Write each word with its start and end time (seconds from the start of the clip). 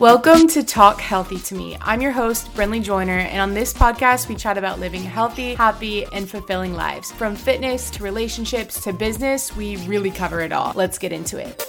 Welcome 0.00 0.48
to 0.48 0.64
Talk 0.64 0.98
Healthy 0.98 1.40
to 1.40 1.54
Me. 1.54 1.76
I'm 1.82 2.00
your 2.00 2.10
host, 2.10 2.54
Brynley 2.54 2.80
Joyner, 2.82 3.18
and 3.18 3.38
on 3.38 3.52
this 3.52 3.74
podcast, 3.74 4.30
we 4.30 4.34
chat 4.34 4.56
about 4.56 4.80
living 4.80 5.02
healthy, 5.02 5.54
happy, 5.56 6.06
and 6.14 6.26
fulfilling 6.26 6.72
lives. 6.72 7.12
From 7.12 7.36
fitness 7.36 7.90
to 7.90 8.02
relationships 8.02 8.82
to 8.84 8.94
business, 8.94 9.54
we 9.54 9.76
really 9.86 10.10
cover 10.10 10.40
it 10.40 10.52
all. 10.52 10.72
Let's 10.74 10.96
get 10.96 11.12
into 11.12 11.36
it. 11.36 11.62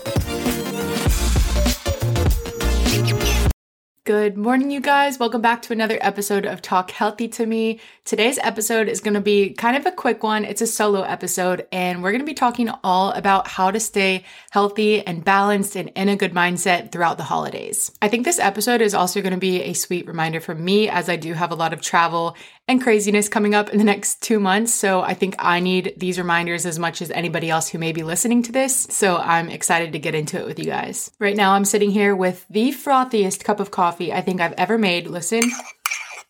Good 4.11 4.35
morning, 4.35 4.71
you 4.71 4.81
guys. 4.81 5.17
Welcome 5.17 5.39
back 5.39 5.61
to 5.61 5.71
another 5.71 5.97
episode 6.01 6.45
of 6.45 6.61
Talk 6.61 6.91
Healthy 6.91 7.29
to 7.29 7.45
Me. 7.45 7.79
Today's 8.03 8.37
episode 8.39 8.89
is 8.89 8.99
going 8.99 9.13
to 9.13 9.21
be 9.21 9.53
kind 9.53 9.77
of 9.77 9.85
a 9.85 9.91
quick 9.93 10.21
one. 10.21 10.43
It's 10.43 10.59
a 10.59 10.67
solo 10.67 11.03
episode, 11.03 11.65
and 11.71 12.03
we're 12.03 12.11
going 12.11 12.19
to 12.19 12.25
be 12.25 12.33
talking 12.33 12.69
all 12.83 13.13
about 13.13 13.47
how 13.47 13.71
to 13.71 13.79
stay 13.79 14.25
healthy 14.49 15.07
and 15.07 15.23
balanced 15.23 15.77
and 15.77 15.93
in 15.95 16.09
a 16.09 16.17
good 16.17 16.33
mindset 16.33 16.91
throughout 16.91 17.17
the 17.19 17.23
holidays. 17.23 17.89
I 18.01 18.09
think 18.09 18.25
this 18.25 18.37
episode 18.37 18.81
is 18.81 18.93
also 18.93 19.21
going 19.21 19.31
to 19.31 19.39
be 19.39 19.61
a 19.61 19.71
sweet 19.71 20.05
reminder 20.05 20.41
for 20.41 20.55
me 20.55 20.89
as 20.89 21.07
I 21.07 21.15
do 21.15 21.31
have 21.31 21.53
a 21.53 21.55
lot 21.55 21.71
of 21.71 21.79
travel 21.79 22.35
and 22.67 22.81
craziness 22.81 23.27
coming 23.27 23.53
up 23.53 23.69
in 23.69 23.77
the 23.77 23.83
next 23.83 24.21
two 24.21 24.39
months. 24.39 24.73
So 24.73 25.01
I 25.01 25.13
think 25.13 25.35
I 25.39 25.59
need 25.59 25.93
these 25.97 26.17
reminders 26.17 26.65
as 26.65 26.79
much 26.79 27.01
as 27.01 27.11
anybody 27.11 27.49
else 27.49 27.69
who 27.69 27.77
may 27.77 27.91
be 27.91 28.03
listening 28.03 28.43
to 28.43 28.51
this. 28.51 28.87
So 28.89 29.17
I'm 29.17 29.49
excited 29.49 29.91
to 29.91 29.99
get 29.99 30.15
into 30.15 30.39
it 30.39 30.45
with 30.45 30.59
you 30.59 30.65
guys. 30.65 31.11
Right 31.19 31.35
now, 31.35 31.53
I'm 31.53 31.65
sitting 31.65 31.91
here 31.91 32.15
with 32.15 32.45
the 32.49 32.71
frothiest 32.71 33.43
cup 33.43 33.59
of 33.59 33.71
coffee 33.71 34.13
I 34.13 34.21
think 34.21 34.39
I've 34.39 34.53
ever 34.53 34.77
made. 34.77 35.07
Listen. 35.07 35.43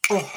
Oh, 0.10 0.32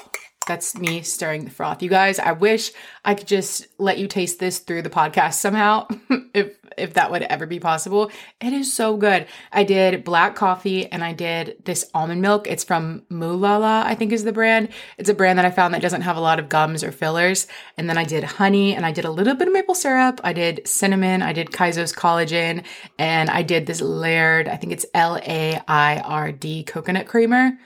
that's 0.47 0.77
me 0.77 1.03
stirring 1.03 1.45
the 1.45 1.51
froth. 1.51 1.83
You 1.83 1.89
guys, 1.89 2.19
I 2.19 2.33
wish 2.33 2.71
I 3.05 3.15
could 3.15 3.27
just 3.27 3.67
let 3.79 3.99
you 3.99 4.07
taste 4.07 4.39
this 4.39 4.59
through 4.59 4.83
the 4.83 4.91
podcast 4.91 5.35
somehow, 5.35 5.89
if 6.77 6.95
that 6.95 7.11
would 7.11 7.23
ever 7.23 7.47
be 7.47 7.61
possible. 7.61 8.11
It 8.41 8.53
is 8.53 8.73
so 8.73 8.97
good. 8.97 9.27
I 9.53 9.65
did 9.65 10.05
black 10.05 10.35
coffee 10.35 10.91
and 10.91 11.05
I 11.05 11.13
did 11.13 11.57
this 11.65 11.89
almond 11.95 12.21
milk. 12.21 12.47
It's 12.47 12.65
from 12.65 13.03
Mooala, 13.11 13.85
I 13.85 13.95
think 13.95 14.13
is 14.13 14.25
the 14.25 14.33
brand. 14.33 14.69
It's 14.99 15.09
a 15.09 15.15
brand 15.15 15.39
that 15.39 15.47
I 15.47 15.51
found 15.51 15.75
that 15.75 15.83
doesn't 15.83 16.03
have 16.03 16.17
a 16.17 16.21
lot 16.21 16.39
of 16.39 16.49
gums 16.49 16.83
or 16.83 16.93
fillers. 16.93 17.47
And 17.79 17.89
then 17.89 17.99
I 17.99 18.05
did 18.05 18.25
honey 18.25 18.75
and 18.75 18.85
I 18.85 18.93
did 18.93 19.05
a 19.05 19.11
little 19.11 19.35
bit 19.35 19.49
of 19.49 19.55
maple 19.55 19.75
syrup. 19.75 20.21
I 20.25 20.33
did 20.33 20.67
cinnamon. 20.67 21.23
I 21.23 21.33
did 21.33 21.51
Kaizos 21.51 21.95
collagen 21.95 22.65
and 22.99 23.31
I 23.31 23.43
did 23.43 23.67
this 23.67 23.81
Laird, 23.81 24.49
I 24.49 24.57
think 24.57 24.73
it's 24.73 24.87
L 24.95 25.17
A 25.17 25.61
I 25.69 25.99
R 26.01 26.33
D 26.33 26.65
coconut 26.65 27.07
creamer. 27.07 27.59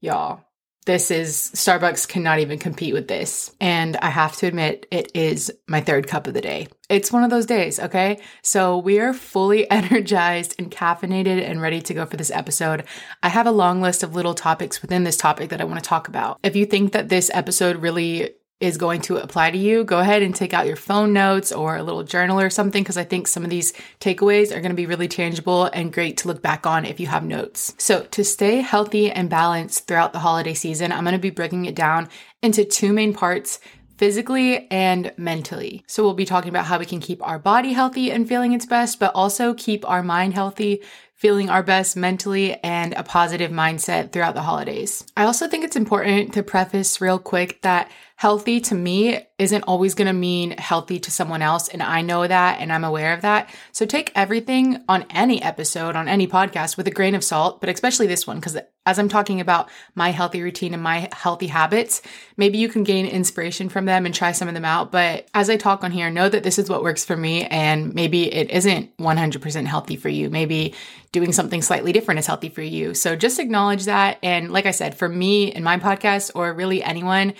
Y'all, 0.00 0.42
this 0.86 1.10
is 1.10 1.50
Starbucks 1.54 2.08
cannot 2.08 2.38
even 2.38 2.58
compete 2.58 2.94
with 2.94 3.08
this. 3.08 3.54
And 3.60 3.96
I 3.96 4.08
have 4.08 4.36
to 4.36 4.46
admit, 4.46 4.86
it 4.90 5.10
is 5.14 5.52
my 5.66 5.80
third 5.80 6.06
cup 6.06 6.26
of 6.26 6.34
the 6.34 6.40
day. 6.40 6.68
It's 6.88 7.12
one 7.12 7.24
of 7.24 7.30
those 7.30 7.44
days, 7.44 7.80
okay? 7.80 8.20
So 8.42 8.78
we 8.78 9.00
are 9.00 9.12
fully 9.12 9.68
energized 9.70 10.54
and 10.58 10.70
caffeinated 10.70 11.42
and 11.42 11.60
ready 11.60 11.82
to 11.82 11.94
go 11.94 12.06
for 12.06 12.16
this 12.16 12.30
episode. 12.30 12.84
I 13.22 13.28
have 13.28 13.46
a 13.46 13.52
long 13.52 13.82
list 13.82 14.04
of 14.04 14.14
little 14.14 14.34
topics 14.34 14.80
within 14.80 15.04
this 15.04 15.16
topic 15.16 15.50
that 15.50 15.60
I 15.60 15.64
want 15.64 15.82
to 15.82 15.88
talk 15.88 16.06
about. 16.08 16.38
If 16.42 16.54
you 16.54 16.64
think 16.64 16.92
that 16.92 17.08
this 17.08 17.30
episode 17.34 17.76
really 17.76 18.30
is 18.58 18.78
going 18.78 19.02
to 19.02 19.18
apply 19.18 19.50
to 19.50 19.58
you, 19.58 19.84
go 19.84 19.98
ahead 19.98 20.22
and 20.22 20.34
take 20.34 20.54
out 20.54 20.66
your 20.66 20.76
phone 20.76 21.12
notes 21.12 21.52
or 21.52 21.76
a 21.76 21.82
little 21.82 22.02
journal 22.02 22.40
or 22.40 22.48
something 22.48 22.82
because 22.82 22.96
I 22.96 23.04
think 23.04 23.28
some 23.28 23.44
of 23.44 23.50
these 23.50 23.74
takeaways 24.00 24.46
are 24.50 24.60
going 24.60 24.70
to 24.70 24.74
be 24.74 24.86
really 24.86 25.08
tangible 25.08 25.66
and 25.66 25.92
great 25.92 26.16
to 26.18 26.28
look 26.28 26.40
back 26.40 26.66
on 26.66 26.86
if 26.86 26.98
you 26.98 27.06
have 27.06 27.24
notes. 27.24 27.74
So, 27.76 28.04
to 28.04 28.24
stay 28.24 28.62
healthy 28.62 29.10
and 29.10 29.28
balanced 29.28 29.86
throughout 29.86 30.14
the 30.14 30.20
holiday 30.20 30.54
season, 30.54 30.90
I'm 30.90 31.04
going 31.04 31.12
to 31.12 31.18
be 31.18 31.30
breaking 31.30 31.66
it 31.66 31.74
down 31.74 32.08
into 32.42 32.64
two 32.64 32.94
main 32.94 33.12
parts 33.12 33.60
physically 33.98 34.70
and 34.70 35.12
mentally. 35.18 35.84
So, 35.86 36.02
we'll 36.02 36.14
be 36.14 36.24
talking 36.24 36.48
about 36.48 36.64
how 36.64 36.78
we 36.78 36.86
can 36.86 37.00
keep 37.00 37.26
our 37.26 37.38
body 37.38 37.74
healthy 37.74 38.10
and 38.10 38.26
feeling 38.26 38.54
its 38.54 38.64
best, 38.64 38.98
but 38.98 39.12
also 39.14 39.52
keep 39.52 39.86
our 39.88 40.02
mind 40.02 40.32
healthy, 40.32 40.82
feeling 41.16 41.48
our 41.48 41.62
best 41.62 41.96
mentally, 41.96 42.54
and 42.62 42.92
a 42.92 43.02
positive 43.02 43.50
mindset 43.50 44.12
throughout 44.12 44.34
the 44.34 44.42
holidays. 44.42 45.04
I 45.16 45.24
also 45.24 45.48
think 45.48 45.64
it's 45.64 45.74
important 45.74 46.34
to 46.34 46.42
preface 46.42 47.00
real 47.00 47.18
quick 47.18 47.62
that 47.62 47.90
healthy 48.16 48.60
to 48.62 48.74
me 48.74 49.18
isn't 49.38 49.64
always 49.64 49.94
going 49.94 50.06
to 50.06 50.12
mean 50.12 50.52
healthy 50.52 50.98
to 50.98 51.10
someone 51.10 51.42
else. 51.42 51.68
And 51.68 51.82
I 51.82 52.00
know 52.00 52.26
that 52.26 52.60
and 52.60 52.72
I'm 52.72 52.84
aware 52.84 53.12
of 53.12 53.20
that. 53.20 53.50
So 53.72 53.84
take 53.84 54.10
everything 54.14 54.82
on 54.88 55.04
any 55.10 55.42
episode, 55.42 55.96
on 55.96 56.08
any 56.08 56.26
podcast 56.26 56.78
with 56.78 56.86
a 56.86 56.90
grain 56.90 57.14
of 57.14 57.22
salt, 57.22 57.60
but 57.60 57.68
especially 57.68 58.06
this 58.06 58.26
one, 58.26 58.38
because 58.38 58.56
as 58.86 58.98
I'm 58.98 59.10
talking 59.10 59.40
about 59.40 59.68
my 59.94 60.12
healthy 60.12 60.40
routine 60.40 60.72
and 60.72 60.82
my 60.82 61.10
healthy 61.12 61.48
habits, 61.48 62.00
maybe 62.38 62.56
you 62.56 62.70
can 62.70 62.84
gain 62.84 63.04
inspiration 63.04 63.68
from 63.68 63.84
them 63.84 64.06
and 64.06 64.14
try 64.14 64.32
some 64.32 64.48
of 64.48 64.54
them 64.54 64.64
out. 64.64 64.90
But 64.90 65.28
as 65.34 65.50
I 65.50 65.58
talk 65.58 65.84
on 65.84 65.90
here, 65.90 66.08
know 66.08 66.28
that 66.28 66.44
this 66.44 66.58
is 66.58 66.70
what 66.70 66.82
works 66.82 67.04
for 67.04 67.16
me. 67.16 67.44
And 67.46 67.92
maybe 67.94 68.32
it 68.32 68.50
isn't 68.50 68.96
100% 68.96 69.66
healthy 69.66 69.96
for 69.96 70.08
you. 70.08 70.30
Maybe 70.30 70.72
doing 71.16 71.32
something 71.32 71.62
slightly 71.62 71.92
different 71.92 72.20
is 72.20 72.26
healthy 72.26 72.50
for 72.50 72.60
you. 72.60 72.92
So 72.92 73.16
just 73.16 73.38
acknowledge 73.38 73.86
that. 73.86 74.18
And 74.22 74.52
like 74.52 74.66
I 74.66 74.70
said, 74.70 74.98
for 74.98 75.08
me 75.08 75.50
in 75.50 75.64
my 75.64 75.78
podcast, 75.78 76.30
or 76.34 76.52
really 76.52 76.82
anyone, 76.82 77.32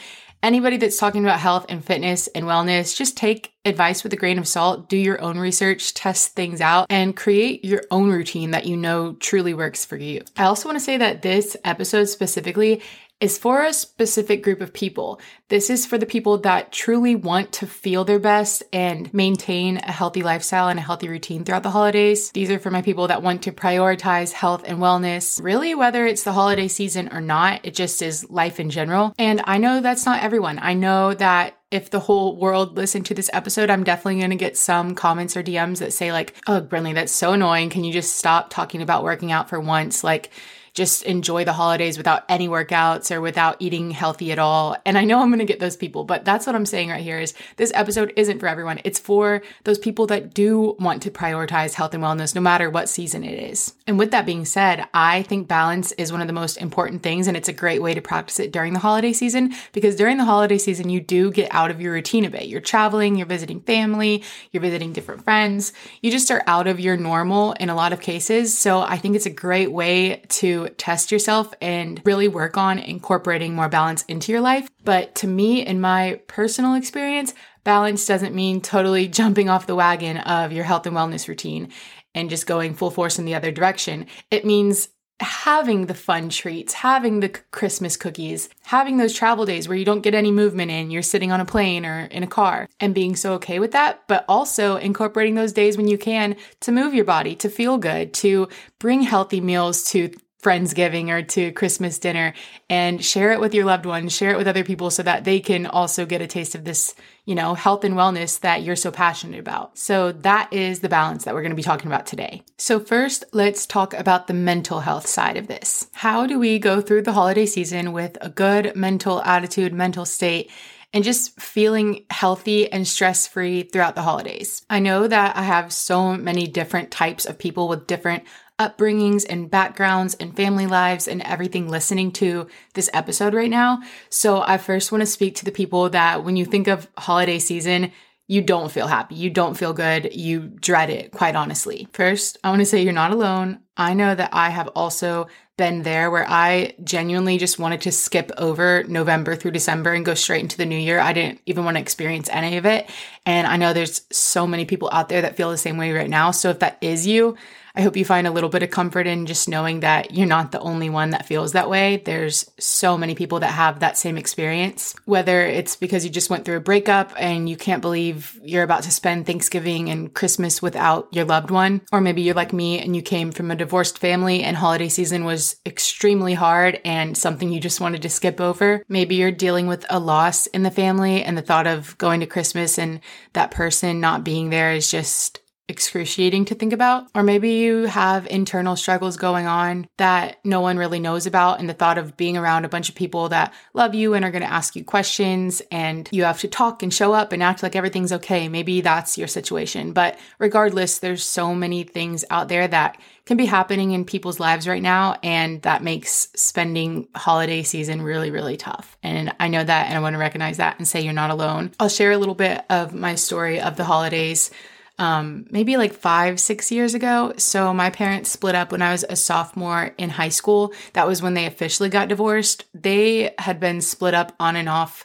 anybody 0.43 0.79
that's 0.79 0.97
talking 0.97 1.23
about 1.23 1.41
health 1.41 1.67
and 1.69 1.85
fitness 1.85 2.27
and 2.29 2.47
wellness, 2.47 2.97
just 2.97 3.19
take 3.19 3.53
advice 3.67 4.03
with 4.03 4.15
a 4.15 4.17
grain 4.17 4.39
of 4.39 4.49
salt, 4.49 4.89
do 4.89 4.97
your 4.97 5.21
own 5.21 5.39
research, 5.39 5.93
test 5.93 6.33
things 6.33 6.63
out, 6.63 6.87
and 6.89 7.15
create 7.15 7.67
your 7.67 7.83
own 7.91 8.11
routine 8.11 8.53
that 8.53 8.65
you 8.65 8.79
know 8.79 9.13
truly 9.21 9.53
works 9.53 9.85
for 9.85 9.99
you. 9.99 10.23
I 10.39 10.45
also 10.45 10.71
want 10.71 10.77
to 10.79 10.85
say 10.85 10.97
that 10.97 11.21
this 11.21 11.55
episode 11.65 12.07
specifically 12.07 12.81
is 13.21 13.39
for 13.39 13.63
a 13.63 13.73
specific 13.73 14.43
group 14.43 14.61
of 14.61 14.73
people. 14.75 15.21
This 15.49 15.71
is 15.71 15.87
for 15.87 15.97
the 15.97 16.05
people 16.05 16.39
that 16.39 16.71
truly 16.71 17.15
want 17.15 17.53
to 17.53 17.67
feel 17.67 18.05
their 18.05 18.19
best 18.19 18.63
and 18.73 19.13
maintain 19.15 19.79
a 19.79 19.93
healthy 19.93 20.23
lifestyle 20.23 20.69
and 20.69 20.79
a 20.79 20.83
healthy 20.83 21.09
routine 21.09 21.45
throughout 21.45 21.63
the 21.63 21.71
holidays. 21.71 22.31
These 22.33 22.51
are 22.51 22.59
for 22.59 22.71
my 22.71 22.83
people 22.83 23.09
that 23.09 23.23
want 23.23 23.43
to 23.43 23.53
prioritize 23.53 24.33
health 24.33 24.65
and 24.67 24.79
wellness, 24.79 25.43
really, 25.43 25.75
whether 25.75 26.07
it's 26.07 26.25
the 26.25 26.33
holiday 26.33 26.69
season 26.69 27.09
or 27.11 27.23
not, 27.23 27.61
it 27.65 27.75
just 27.75 28.03
is 28.03 28.29
life 28.29 28.61
in 28.61 28.69
general. 28.69 29.15
And 29.19 29.41
I 29.45 29.59
know 29.59 29.81
that's 29.81 30.05
not 30.05 30.23
everyone. 30.23 30.59
I 30.61 30.75
know 30.75 31.15
that 31.15 31.57
if 31.71 31.91
the 31.91 32.01
whole 32.01 32.37
world 32.37 32.77
listened 32.77 33.07
to 33.07 33.15
this 33.15 33.31
episode, 33.33 33.71
I'm 33.71 33.83
definitely 33.83 34.21
going 34.21 34.31
to 34.31 34.37
get 34.37 34.57
some 34.57 34.95
comments 34.95 35.37
or 35.37 35.43
DMs 35.43 35.79
that 35.79 35.93
say, 35.93 36.13
like, 36.13 36.35
oh, 36.47 36.61
Brynley, 36.61 36.93
that's 36.93 37.13
so 37.13 37.33
annoying. 37.33 37.71
Can 37.71 37.83
you 37.83 37.93
just 37.93 38.17
stop 38.17 38.51
talking 38.51 38.83
about 38.83 39.03
working 39.03 39.33
out 39.33 39.49
for 39.49 39.59
once? 39.59 40.05
Like, 40.05 40.31
just 40.77 41.03
enjoy 41.05 41.43
the 41.45 41.55
holidays 41.55 41.97
without 41.97 42.25
any 42.29 42.49
workouts 42.49 43.11
or 43.11 43.23
without 43.23 43.57
eating 43.61 43.91
healthy 43.91 44.31
at 44.31 44.39
all. 44.39 44.77
And 44.85 44.99
I 44.99 45.05
know 45.05 45.21
I'm 45.21 45.31
going 45.31 45.39
to 45.39 45.47
get 45.47 45.59
those 45.59 45.77
people, 45.77 46.05
but 46.05 46.25
that's 46.25 46.47
what 46.47 46.55
I'm 46.55 46.67
saying 46.67 46.91
right 46.91 47.03
here 47.03 47.19
is 47.19 47.33
this 47.57 47.73
episode 47.75 48.13
isn't 48.15 48.41
for 48.41 48.47
everyone. 48.47 48.81
It's 48.85 48.99
for 48.99 49.43
those 49.65 49.79
people 49.79 50.07
that 50.09 50.35
do 50.35 50.77
want 50.79 51.03
to 51.03 51.11
prioritize 51.11 51.73
health 51.73 51.95
and 51.95 52.05
wellness 52.05 52.35
no 52.35 52.43
matter 52.43 52.69
what 52.69 52.91
season 52.91 53.25
it 53.25 53.51
is. 53.51 53.75
And 53.87 53.99
with 53.99 54.11
that 54.11 54.27
being 54.27 54.45
said, 54.45 54.87
I 54.93 55.23
think 55.23 55.49
balance 55.49 55.93
is 55.93 56.13
one 56.13 56.21
of 56.21 56.27
the 56.27 56.35
most 56.35 56.59
important 56.59 57.03
things 57.03 57.27
and 57.27 57.39
it's 57.39 57.49
a 57.49 57.55
great 57.55 57.81
way 57.81 57.95
to 57.95 58.03
practice 58.03 58.39
it 58.39 58.53
during 58.53 58.75
the 58.75 58.79
holiday 58.79 59.15
season 59.15 59.55
because 59.73 59.97
during 59.97 60.19
the 60.19 60.27
holiday 60.27 60.59
season 60.59 60.91
you 60.91 61.01
do 61.01 61.31
get 61.31 61.53
out 61.55 61.71
of 61.71 61.81
your 61.81 61.95
routine 61.95 62.27
a 62.27 62.31
bit. 62.31 62.49
You're 62.49 62.61
traveling, 62.61 63.17
you're 63.17 63.27
visiting 63.27 63.61
family, 63.61 64.23
you're 64.53 64.61
visiting 64.61 64.93
different 64.93 65.25
friends. 65.25 65.73
You 66.03 66.11
just 66.11 66.31
are 66.31 66.43
out 66.47 66.67
of 66.67 66.81
your 66.81 66.99
normal 66.99 67.53
in 67.53 67.71
a 67.71 67.75
lot 67.75 67.95
of 67.95 68.01
cases. 68.03 68.57
So 68.57 68.83
I 68.83 68.99
think 68.99 69.17
it's 69.17 69.25
a 69.25 69.31
great 69.31 69.73
way 69.73 70.23
to 70.29 70.66
test 70.69 71.13
yourself 71.13 71.53
and 71.61 72.01
really 72.05 72.29
work 72.29 72.57
on 72.57 72.79
incorporating 72.79 73.55
more 73.55 73.69
balance 73.69 74.03
into 74.05 74.33
your 74.33 74.41
life. 74.41 74.69
But 74.85 75.15
to 75.17 75.27
me, 75.27 75.65
in 75.65 75.81
my 75.81 76.21
personal 76.27 76.75
experience, 76.75 77.35
balance 77.65 78.07
doesn't 78.07 78.35
mean 78.35 78.61
totally 78.61 79.09
jumping 79.09 79.49
off 79.49 79.67
the 79.67 79.75
wagon 79.75 80.19
of 80.19 80.53
your 80.53 80.65
health 80.65 80.87
and 80.87 80.97
wellness 80.97 81.29
routine 81.29 81.71
and 82.15 82.31
just 82.31 82.47
going 82.47 82.75
full 82.75 82.91
force 82.91 83.19
in 83.19 83.25
the 83.27 83.35
other 83.35 83.53
direction. 83.53 84.07
It 84.31 84.45
means 84.45 84.89
having 85.21 85.87
the 85.87 85.95
fun 85.95 86.29
treats, 86.29 86.75
having 86.75 87.21
the 87.21 87.29
Christmas 87.29 87.97
cookies, 87.97 88.49
having 88.65 88.99
those 88.99 89.15
travel 89.15 89.47
days 89.47 89.67
where 89.67 89.77
you 89.77 89.85
don't 89.85 90.03
get 90.03 90.15
any 90.15 90.31
movement 90.31 90.71
in, 90.71 90.91
you're 90.91 91.03
sitting 91.03 91.33
on 91.33 91.41
a 91.41 91.45
plane 91.45 91.87
or 91.87 92.01
in 92.11 92.23
a 92.23 92.27
car, 92.27 92.69
and 92.81 92.95
being 92.95 93.17
so 93.17 93.33
okay 93.35 93.59
with 93.59 93.73
that, 93.73 94.03
but 94.09 94.25
also 94.29 94.77
incorporating 94.77 95.35
those 95.35 95.53
days 95.53 95.77
when 95.77 95.89
you 95.89 95.97
can 95.97 96.37
to 96.61 96.73
move 96.73 96.93
your 96.93 97.05
body, 97.05 97.35
to 97.37 97.49
feel 97.49 97.79
good, 97.79 98.13
to 98.13 98.49
bring 98.79 99.03
healthy 99.03 99.41
meals 99.41 99.85
to 99.85 100.11
Friendsgiving 100.43 101.09
or 101.09 101.23
to 101.23 101.51
Christmas 101.53 101.99
dinner 101.99 102.35
and 102.69 103.05
share 103.05 103.33
it 103.33 103.41
with 103.41 103.55
your 103.55 103.65
loved 103.65 103.87
ones, 103.87 104.15
share 104.15 104.31
it 104.31 104.37
with 104.37 104.47
other 104.47 104.65
people 104.65 104.91
so 104.91 105.03
that 105.03 105.25
they 105.25 105.41
can 105.41 105.67
also 105.67 106.07
get 106.07 106.21
a 106.21 106.27
taste 106.27 106.55
of 106.55 106.65
this, 106.65 106.95
you 107.25 107.35
know, 107.35 107.55
health 107.55 107.85
and 107.85 107.95
wellness 107.95 108.41
that 108.41 108.63
you're 108.63 108.77
so 108.77 108.91
passionate 108.91 109.41
about. 109.41 109.77
So 109.79 110.13
that 110.13 110.53
is 110.53 110.81
the 110.81 110.89
balance 110.89 111.25
that 111.25 111.35
we're 111.35 111.43
going 111.43 111.51
to 111.51 111.57
be 111.57 111.63
talking 111.63 111.89
about 111.89 112.07
today. 112.07 112.43
So 112.59 112.79
first, 112.79 113.25
let's 113.33 113.67
talk 113.67 113.95
about 113.95 114.27
the 114.27 114.35
mental 114.35 114.81
health 114.81 115.07
side 115.07 115.37
of 115.37 115.49
this. 115.49 115.89
How 115.95 116.27
do 116.27 116.39
we 116.39 116.59
go 116.59 116.81
through 116.81 117.03
the 117.03 117.13
holiday 117.13 117.47
season 117.47 117.93
with 117.93 118.17
a 118.21 118.29
good 118.29 118.77
mental 118.77 119.23
attitude, 119.23 119.73
mental 119.73 120.05
state? 120.05 120.51
and 120.93 121.05
just 121.05 121.39
feeling 121.39 122.07
healthy 122.09 122.73
and 122.73 122.89
stress 122.89 123.27
free 123.27 123.65
throughout 123.65 123.95
the 123.95 124.03
holidays. 124.03 124.65
I 124.71 124.79
know 124.79 125.07
that 125.07 125.37
I 125.37 125.43
have 125.43 125.71
so 125.71 126.17
many 126.17 126.47
different 126.47 126.91
types 126.91 127.27
of 127.27 127.39
people 127.39 127.69
with 127.69 127.87
different 127.87 128.25
upbringings 128.59 129.27
and 129.29 129.51
backgrounds 129.51 130.15
and 130.15 130.35
family 130.35 130.67
lives 130.67 131.09
and 131.09 131.23
everything 131.23 131.69
listening 131.69 132.11
to 132.11 132.47
this 132.75 132.89
episode 132.93 133.35
right 133.35 133.51
now. 133.51 133.81
So 134.09 134.43
I 134.43 134.59
first 134.59 134.93
want 134.93 135.03
to 135.03 135.07
speak 135.07 135.37
to 135.37 135.45
the 135.45 135.53
people 135.53 135.91
that 135.91 136.25
when 136.25 136.37
you 136.37 136.45
think 136.45 136.67
of 136.67 136.89
holiday 136.97 137.39
season, 137.39 137.93
you 138.29 138.43
don't 138.43 138.73
feel 138.73 138.89
happy. 138.89 139.15
You 139.15 139.31
don't 139.31 139.57
feel 139.57 139.73
good. 139.73 140.13
You 140.15 140.41
dread 140.41 140.91
it, 140.91 141.13
quite 141.13 141.37
honestly. 141.37 141.87
First, 141.93 142.39
I 142.43 142.51
want 142.51 142.61
to 142.61 142.67
say 142.67 142.83
you're 142.83 142.93
not 142.93 143.13
alone. 143.13 143.61
I 143.77 143.95
know 143.95 144.15
that 144.15 144.31
I 144.33 144.51
have 144.51 144.69
also 144.75 145.29
been 145.57 145.83
there 145.83 146.11
where 146.11 146.29
I 146.29 146.75
genuinely 146.83 147.39
just 147.39 147.59
wanted 147.59 147.83
to 147.83 147.93
skip 147.93 148.31
over 148.37 148.85
November 148.85 149.37
through 149.37 149.53
December 149.53 149.93
and 149.93 150.05
go 150.05 150.15
straight 150.15 150.43
into 150.43 150.57
the 150.57 150.67
new 150.67 150.77
year. 150.77 150.99
I 150.99 151.13
didn't 151.13 151.41
even 151.47 151.65
want 151.65 151.77
to 151.77 151.81
experience 151.81 152.29
any 152.31 152.57
of 152.57 152.67
it. 152.67 152.91
And 153.25 153.47
I 153.47 153.57
know 153.57 153.73
there's 153.73 154.03
so 154.11 154.47
many 154.47 154.65
people 154.65 154.91
out 154.93 155.09
there 155.09 155.23
that 155.23 155.37
feel 155.37 155.51
the 155.51 155.57
same 155.57 155.79
way 155.79 155.93
right 155.93 156.11
now. 156.11 156.31
So 156.33 156.51
if 156.51 156.59
that 156.59 156.79
is 156.81 157.07
you, 157.07 157.37
I 157.77 157.83
hope 157.83 157.97
you 157.97 158.07
find 158.07 158.27
a 158.27 158.31
little 158.31 158.49
bit 158.49 158.63
of 158.63 158.71
comfort 158.71 159.07
in 159.07 159.27
just 159.27 159.51
knowing 159.51 159.81
that 159.81 160.15
you're 160.15 160.27
not 160.27 160.51
the 160.51 160.61
only 160.61 160.89
one 160.89 161.11
that 161.11 161.27
feels 161.27 161.53
that 161.53 161.69
way. 161.69 161.99
There's 161.99 162.51
so 162.59 162.97
many 162.97 163.15
people 163.15 163.41
that 163.41 163.49
have 163.49 163.81
that 163.81 163.99
same 163.99 164.17
experience, 164.17 164.95
whether 165.05 165.43
it's 165.43 165.77
because 165.77 166.03
you 166.03 166.11
just 166.11 166.31
went 166.31 166.47
through 166.47 166.57
a 166.57 166.61
breakup 166.61 167.13
and 167.19 167.51
you 167.51 167.57
can't 167.57 167.83
believe 167.83 168.41
you're 168.43 168.63
about 168.63 168.85
to 168.85 168.91
spend 168.91 169.27
Thanksgiving 169.27 169.91
and 169.91 170.15
Christmas 170.15 170.63
without 170.63 171.09
your 171.13 171.27
loved 171.27 171.51
one, 171.51 171.83
or 171.93 172.01
maybe 172.01 172.23
you're 172.23 172.35
like 172.35 172.55
me 172.55 172.79
and 172.79 172.97
you 172.97 173.03
came 173.03 173.31
from 173.31 173.51
a 173.51 173.57
divorced 173.57 173.99
family 173.99 174.43
and 174.43 174.57
holiday 174.57 174.89
season 174.89 175.25
was 175.25 175.57
extremely 175.67 176.33
hard 176.33 176.81
and 176.83 177.17
something 177.17 177.53
you 177.53 177.61
just 177.61 177.81
wanted 177.81 178.01
to 178.01 178.09
skip 178.09 178.41
over. 178.41 178.83
Maybe 178.89 179.17
you're 179.17 179.31
dealing 179.31 179.67
with 179.67 179.85
a 179.91 179.99
loss 179.99 180.47
in 180.47 180.63
the 180.63 180.71
family 180.71 181.23
and 181.23 181.37
the 181.37 181.43
thought 181.43 181.67
of 181.67 181.99
going 181.99 182.21
to 182.21 182.27
Christmas 182.27 182.79
and 182.79 183.01
that 183.35 183.51
person 183.51 184.01
not 184.01 184.25
being 184.25 184.49
there 184.49 184.73
is 184.73 184.91
just 184.91 185.41
excruciating 185.69 186.45
to 186.47 186.55
think 186.55 186.73
about. 186.73 187.09
Or 187.15 187.23
maybe 187.23 187.51
you 187.51 187.85
have 187.85 188.27
internal 188.29 188.77
struggles 188.77 189.17
going 189.17 189.47
on 189.47 189.89
that 189.97 190.39
no 190.45 190.61
one 190.61 190.77
really 190.77 191.01
knows 191.01 191.27
about. 191.27 191.59
And 191.59 191.69
the 191.69 191.75
thought 191.75 191.99
of 191.99 192.17
being 192.17 192.37
around 192.37 192.65
a 192.65 192.69
bunch 192.69 192.89
of 192.89 192.95
people 192.95 193.29
that 193.31 193.53
love 193.75 193.95
you 193.95 194.15
and 194.15 194.25
are 194.25 194.31
going 194.31 194.43
to 194.43 194.53
ask 194.53 194.77
you 194.77 194.85
questions 194.85 195.63
and 195.73 196.09
you 196.13 196.25
have 196.25 196.41
to 196.41 196.49
talk 196.49 196.83
and 196.83 196.95
show 196.95 197.13
up 197.13 197.33
and 197.33 197.43
act 197.43 197.63
like 197.63 197.75
everything's 197.75 198.13
okay. 198.13 198.49
Maybe 198.49 198.81
that's 198.81 199.19
your 199.19 199.29
situation. 199.29 199.93
But 199.93 200.19
regardless, 200.39 200.99
there's 200.99 201.25
so 201.25 201.55
many 201.55 201.83
things 201.83 202.25
out 202.31 202.49
there 202.49 202.69
that 202.69 202.99
can 203.25 203.37
be 203.37 203.47
happening 203.47 203.91
in 203.91 204.05
people's 204.05 204.39
lives 204.39 204.69
right 204.69 204.83
now. 204.83 205.17
And 205.23 205.61
that 205.63 205.83
makes 205.83 206.29
spending 206.37 207.09
holiday 207.17 207.65
season 207.65 208.03
really, 208.03 208.31
really 208.31 208.57
tough. 208.57 208.97
And 209.03 209.35
I 209.41 209.49
know 209.49 209.65
that 209.65 209.89
and 209.89 209.99
I 209.99 210.01
want 210.01 210.15
to 210.15 210.19
recognize 210.19 210.59
that 210.59 210.79
and 210.79 210.87
say 210.87 211.01
you're 211.01 211.13
not 211.13 211.31
alone. 211.31 211.73
I'll 211.81 211.89
share 211.89 212.13
a 212.13 212.19
little 212.19 212.37
bit 212.37 212.65
of 212.71 212.95
my 212.95 213.17
story 213.17 213.61
of 213.61 213.77
the 213.77 213.85
holidays 213.85 214.53
um, 214.99 215.47
maybe 215.51 215.77
like 215.77 215.93
five, 215.93 216.41
six 216.41 216.73
years 216.73 216.95
ago. 216.95 217.35
So 217.37 217.75
my 217.75 217.91
parents 217.91 218.31
split 218.31 218.55
up 218.55 218.73
when 218.73 218.83
I 218.83 218.93
was 218.93 219.05
a 219.09 219.17
sophomore 219.17 219.95
in 219.99 220.11
high 220.11 220.31
school. 220.31 220.73
That 220.95 221.07
was 221.07 221.21
when 221.21 221.35
they 221.35 221.47
officially 221.47 221.89
got 221.89 222.09
divorced. 222.09 222.65
They 222.75 223.35
had 223.39 223.61
been 223.61 223.81
split 223.81 224.15
up 224.15 224.35
on 224.41 224.57
and 224.57 224.69
off 224.69 225.05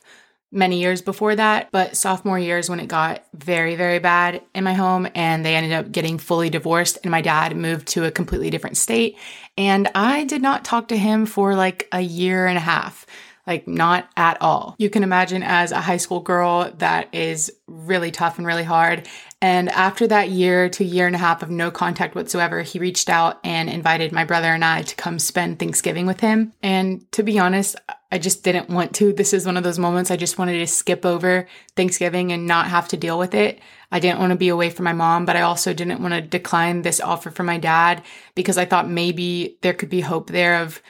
many 0.51 0.81
years 0.81 1.01
before 1.01 1.35
that, 1.35 1.69
but 1.71 1.95
sophomore 1.95 2.37
years 2.37 2.69
when 2.69 2.81
it 2.81 2.87
got 2.87 3.23
very, 3.33 3.75
very 3.75 3.99
bad 3.99 4.41
in 4.53 4.65
my 4.65 4.73
home 4.73 5.07
and 5.15 5.45
they 5.45 5.55
ended 5.55 5.71
up 5.71 5.91
getting 5.91 6.17
fully 6.17 6.49
divorced 6.49 6.97
and 7.03 7.11
my 7.11 7.21
dad 7.21 7.55
moved 7.55 7.87
to 7.87 8.03
a 8.03 8.11
completely 8.11 8.49
different 8.49 8.75
state. 8.75 9.17
And 9.57 9.89
I 9.95 10.25
did 10.25 10.41
not 10.41 10.65
talk 10.65 10.89
to 10.89 10.97
him 10.97 11.25
for 11.25 11.55
like 11.55 11.87
a 11.93 12.01
year 12.01 12.47
and 12.47 12.57
a 12.57 12.61
half. 12.61 13.05
Like, 13.51 13.67
not 13.67 14.07
at 14.15 14.41
all. 14.41 14.75
You 14.77 14.89
can 14.89 15.03
imagine 15.03 15.43
as 15.43 15.73
a 15.73 15.81
high 15.81 15.97
school 15.97 16.21
girl, 16.21 16.71
that 16.77 17.13
is 17.13 17.51
really 17.67 18.09
tough 18.09 18.37
and 18.37 18.47
really 18.47 18.63
hard. 18.63 19.09
And 19.41 19.67
after 19.67 20.07
that 20.07 20.29
year 20.29 20.69
to 20.69 20.85
year 20.85 21.05
and 21.05 21.17
a 21.17 21.19
half 21.19 21.43
of 21.43 21.49
no 21.49 21.69
contact 21.69 22.15
whatsoever, 22.15 22.61
he 22.61 22.79
reached 22.79 23.09
out 23.09 23.41
and 23.43 23.69
invited 23.69 24.13
my 24.13 24.23
brother 24.23 24.53
and 24.53 24.63
I 24.63 24.83
to 24.83 24.95
come 24.95 25.19
spend 25.19 25.59
Thanksgiving 25.59 26.05
with 26.05 26.21
him. 26.21 26.53
And 26.63 27.11
to 27.11 27.23
be 27.23 27.39
honest, 27.39 27.75
I 28.09 28.19
just 28.19 28.41
didn't 28.41 28.69
want 28.69 28.95
to. 28.95 29.11
This 29.11 29.33
is 29.33 29.45
one 29.45 29.57
of 29.57 29.65
those 29.65 29.79
moments 29.79 30.11
I 30.11 30.15
just 30.15 30.37
wanted 30.37 30.59
to 30.59 30.67
skip 30.67 31.05
over 31.05 31.45
Thanksgiving 31.75 32.31
and 32.31 32.47
not 32.47 32.67
have 32.67 32.87
to 32.87 32.97
deal 32.97 33.19
with 33.19 33.33
it. 33.33 33.59
I 33.91 33.99
didn't 33.99 34.19
want 34.19 34.29
to 34.29 34.37
be 34.37 34.47
away 34.47 34.69
from 34.69 34.85
my 34.85 34.93
mom, 34.93 35.25
but 35.25 35.35
I 35.35 35.41
also 35.41 35.73
didn't 35.73 36.01
want 36.01 36.13
to 36.13 36.21
decline 36.21 36.83
this 36.83 37.01
offer 37.01 37.31
from 37.31 37.47
my 37.47 37.57
dad 37.57 38.01
because 38.33 38.57
I 38.57 38.63
thought 38.63 38.89
maybe 38.89 39.57
there 39.61 39.73
could 39.73 39.89
be 39.89 39.99
hope 39.99 40.29
there 40.29 40.61
of 40.61 40.81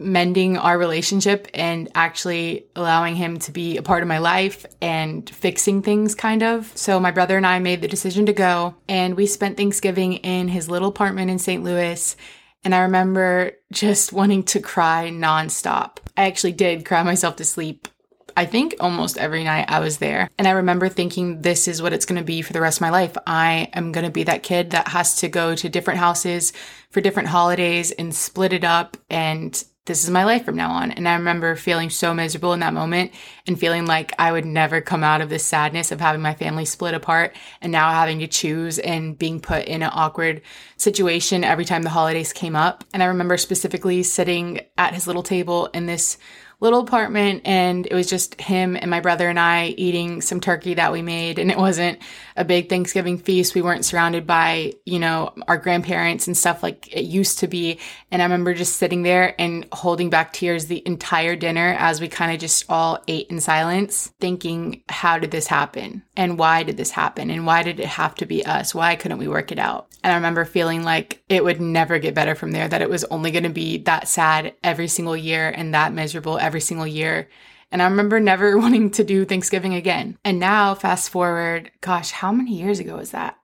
mending 0.00 0.56
our 0.56 0.78
relationship 0.78 1.48
and 1.54 1.88
actually 1.94 2.66
allowing 2.74 3.16
him 3.16 3.38
to 3.40 3.52
be 3.52 3.76
a 3.76 3.82
part 3.82 4.02
of 4.02 4.08
my 4.08 4.18
life 4.18 4.66
and 4.80 5.28
fixing 5.28 5.82
things 5.82 6.14
kind 6.14 6.42
of. 6.42 6.72
So 6.76 6.98
my 6.98 7.10
brother 7.10 7.36
and 7.36 7.46
I 7.46 7.58
made 7.58 7.82
the 7.82 7.88
decision 7.88 8.26
to 8.26 8.32
go 8.32 8.74
and 8.88 9.16
we 9.16 9.26
spent 9.26 9.56
Thanksgiving 9.56 10.14
in 10.14 10.48
his 10.48 10.68
little 10.68 10.88
apartment 10.88 11.30
in 11.30 11.38
St. 11.38 11.62
Louis. 11.62 12.16
And 12.64 12.74
I 12.74 12.80
remember 12.80 13.52
just 13.72 14.12
wanting 14.12 14.42
to 14.44 14.60
cry 14.60 15.10
nonstop. 15.12 15.98
I 16.16 16.26
actually 16.26 16.52
did 16.52 16.84
cry 16.84 17.02
myself 17.02 17.36
to 17.36 17.44
sleep. 17.44 17.88
I 18.36 18.46
think 18.46 18.76
almost 18.80 19.18
every 19.18 19.44
night 19.44 19.66
I 19.68 19.80
was 19.80 19.98
there. 19.98 20.30
And 20.38 20.46
I 20.46 20.52
remember 20.52 20.88
thinking, 20.88 21.42
this 21.42 21.68
is 21.68 21.82
what 21.82 21.92
it's 21.92 22.06
going 22.06 22.18
to 22.20 22.24
be 22.24 22.42
for 22.42 22.52
the 22.52 22.60
rest 22.60 22.78
of 22.78 22.82
my 22.82 22.90
life. 22.90 23.16
I 23.26 23.68
am 23.74 23.92
going 23.92 24.04
to 24.04 24.10
be 24.10 24.22
that 24.24 24.42
kid 24.42 24.70
that 24.70 24.88
has 24.88 25.16
to 25.16 25.28
go 25.28 25.54
to 25.54 25.68
different 25.68 26.00
houses 26.00 26.52
for 26.90 27.00
different 27.00 27.28
holidays 27.28 27.90
and 27.92 28.14
split 28.14 28.52
it 28.52 28.64
up 28.64 28.96
and 29.08 29.62
this 29.86 30.04
is 30.04 30.10
my 30.10 30.24
life 30.24 30.44
from 30.44 30.56
now 30.56 30.70
on. 30.70 30.90
And 30.90 31.08
I 31.08 31.14
remember 31.14 31.56
feeling 31.56 31.90
so 31.90 32.12
miserable 32.12 32.52
in 32.52 32.60
that 32.60 32.74
moment 32.74 33.12
and 33.46 33.58
feeling 33.58 33.86
like 33.86 34.12
I 34.18 34.30
would 34.30 34.44
never 34.44 34.80
come 34.80 35.02
out 35.02 35.20
of 35.20 35.30
this 35.30 35.44
sadness 35.44 35.90
of 35.90 36.00
having 36.00 36.20
my 36.20 36.34
family 36.34 36.64
split 36.64 36.94
apart 36.94 37.34
and 37.62 37.72
now 37.72 37.90
having 37.90 38.18
to 38.20 38.26
choose 38.26 38.78
and 38.78 39.18
being 39.18 39.40
put 39.40 39.64
in 39.64 39.82
an 39.82 39.90
awkward 39.92 40.42
situation 40.76 41.44
every 41.44 41.64
time 41.64 41.82
the 41.82 41.90
holidays 41.90 42.32
came 42.32 42.54
up. 42.54 42.84
And 42.92 43.02
I 43.02 43.06
remember 43.06 43.38
specifically 43.38 44.02
sitting 44.02 44.60
at 44.76 44.94
his 44.94 45.06
little 45.06 45.22
table 45.22 45.66
in 45.72 45.86
this 45.86 46.18
little 46.60 46.80
apartment 46.80 47.42
and 47.46 47.86
it 47.86 47.94
was 47.94 48.06
just 48.06 48.38
him 48.40 48.76
and 48.76 48.90
my 48.90 49.00
brother 49.00 49.28
and 49.28 49.40
I 49.40 49.68
eating 49.78 50.20
some 50.20 50.40
turkey 50.40 50.74
that 50.74 50.92
we 50.92 51.00
made 51.00 51.38
and 51.38 51.50
it 51.50 51.56
wasn't 51.56 51.98
a 52.36 52.44
big 52.44 52.68
Thanksgiving 52.68 53.18
feast. 53.18 53.54
We 53.54 53.62
weren't 53.62 53.84
surrounded 53.84 54.26
by, 54.26 54.74
you 54.84 54.98
know, 54.98 55.34
our 55.48 55.56
grandparents 55.56 56.26
and 56.26 56.36
stuff 56.36 56.62
like 56.62 56.94
it 56.94 57.04
used 57.04 57.38
to 57.40 57.48
be. 57.48 57.78
And 58.10 58.20
I 58.20 58.24
remember 58.26 58.54
just 58.54 58.76
sitting 58.76 59.02
there 59.02 59.34
and 59.38 59.66
holding 59.72 60.10
back 60.10 60.32
tears 60.32 60.66
the 60.66 60.82
entire 60.86 61.36
dinner 61.36 61.76
as 61.78 62.00
we 62.00 62.08
kind 62.08 62.32
of 62.32 62.40
just 62.40 62.66
all 62.68 62.98
ate 63.08 63.28
in 63.28 63.40
silence, 63.40 64.12
thinking, 64.20 64.82
how 64.88 65.18
did 65.18 65.30
this 65.30 65.46
happen? 65.46 66.02
And 66.16 66.38
why 66.38 66.62
did 66.62 66.76
this 66.76 66.90
happen? 66.90 67.30
And 67.30 67.46
why 67.46 67.62
did 67.62 67.80
it 67.80 67.86
have 67.86 68.14
to 68.16 68.26
be 68.26 68.44
us? 68.44 68.74
Why 68.74 68.96
couldn't 68.96 69.18
we 69.18 69.28
work 69.28 69.52
it 69.52 69.58
out? 69.58 69.88
And 70.02 70.12
I 70.12 70.16
remember 70.16 70.44
feeling 70.44 70.82
like 70.82 71.22
it 71.28 71.44
would 71.44 71.60
never 71.60 71.98
get 71.98 72.14
better 72.14 72.34
from 72.34 72.52
there, 72.52 72.66
that 72.68 72.82
it 72.82 72.88
was 72.88 73.04
only 73.04 73.30
going 73.30 73.44
to 73.44 73.50
be 73.50 73.78
that 73.82 74.08
sad 74.08 74.54
every 74.64 74.88
single 74.88 75.16
year 75.16 75.50
and 75.50 75.74
that 75.74 75.92
miserable 75.92 76.38
every 76.38 76.49
single 76.58 76.86
year. 76.86 77.28
And 77.70 77.80
I 77.80 77.84
remember 77.84 78.18
never 78.18 78.58
wanting 78.58 78.90
to 78.92 79.04
do 79.04 79.24
Thanksgiving 79.24 79.74
again. 79.74 80.18
And 80.24 80.40
now, 80.40 80.74
fast 80.74 81.10
forward, 81.10 81.70
gosh, 81.80 82.10
how 82.10 82.32
many 82.32 82.54
years 82.54 82.80
ago 82.80 82.96
was 82.96 83.12
that? 83.12 83.36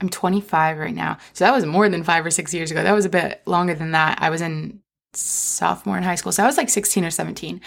I'm 0.00 0.08
25 0.08 0.78
right 0.78 0.94
now. 0.94 1.18
So 1.32 1.44
that 1.44 1.54
was 1.54 1.66
more 1.66 1.88
than 1.88 2.02
five 2.02 2.24
or 2.24 2.30
six 2.30 2.54
years 2.54 2.70
ago. 2.70 2.82
That 2.82 2.92
was 2.92 3.04
a 3.04 3.10
bit 3.10 3.42
longer 3.46 3.74
than 3.74 3.92
that. 3.92 4.18
I 4.20 4.30
was 4.30 4.40
in 4.40 4.80
sophomore 5.12 5.96
in 5.96 6.02
high 6.02 6.14
school. 6.14 6.32
So 6.32 6.42
I 6.42 6.46
was 6.46 6.56
like 6.56 6.68
16 6.68 7.04
or 7.04 7.10
17. 7.10 7.60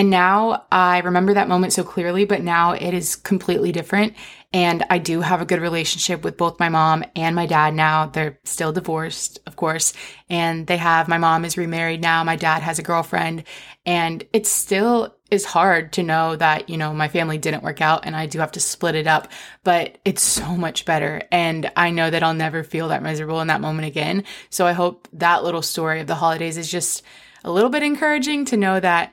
And 0.00 0.08
now 0.08 0.64
I 0.72 1.00
remember 1.00 1.34
that 1.34 1.46
moment 1.46 1.74
so 1.74 1.84
clearly, 1.84 2.24
but 2.24 2.40
now 2.40 2.72
it 2.72 2.94
is 2.94 3.16
completely 3.16 3.70
different. 3.70 4.14
And 4.50 4.82
I 4.88 4.96
do 4.96 5.20
have 5.20 5.42
a 5.42 5.44
good 5.44 5.60
relationship 5.60 6.24
with 6.24 6.38
both 6.38 6.58
my 6.58 6.70
mom 6.70 7.04
and 7.14 7.36
my 7.36 7.44
dad 7.44 7.74
now. 7.74 8.06
They're 8.06 8.38
still 8.44 8.72
divorced, 8.72 9.40
of 9.46 9.56
course. 9.56 9.92
And 10.30 10.66
they 10.66 10.78
have, 10.78 11.06
my 11.06 11.18
mom 11.18 11.44
is 11.44 11.58
remarried 11.58 12.00
now. 12.00 12.24
My 12.24 12.36
dad 12.36 12.62
has 12.62 12.78
a 12.78 12.82
girlfriend. 12.82 13.44
And 13.84 14.24
it 14.32 14.46
still 14.46 15.16
is 15.30 15.44
hard 15.44 15.92
to 15.92 16.02
know 16.02 16.34
that, 16.34 16.70
you 16.70 16.78
know, 16.78 16.94
my 16.94 17.08
family 17.08 17.36
didn't 17.36 17.62
work 17.62 17.82
out 17.82 18.06
and 18.06 18.16
I 18.16 18.24
do 18.24 18.38
have 18.38 18.52
to 18.52 18.60
split 18.60 18.94
it 18.94 19.06
up, 19.06 19.28
but 19.64 19.98
it's 20.06 20.22
so 20.22 20.56
much 20.56 20.86
better. 20.86 21.20
And 21.30 21.70
I 21.76 21.90
know 21.90 22.08
that 22.08 22.22
I'll 22.22 22.32
never 22.32 22.64
feel 22.64 22.88
that 22.88 23.02
miserable 23.02 23.42
in 23.42 23.48
that 23.48 23.60
moment 23.60 23.86
again. 23.86 24.24
So 24.48 24.66
I 24.66 24.72
hope 24.72 25.08
that 25.12 25.44
little 25.44 25.60
story 25.60 26.00
of 26.00 26.06
the 26.06 26.14
holidays 26.14 26.56
is 26.56 26.70
just 26.70 27.02
a 27.44 27.52
little 27.52 27.68
bit 27.68 27.82
encouraging 27.82 28.46
to 28.46 28.56
know 28.56 28.80
that 28.80 29.12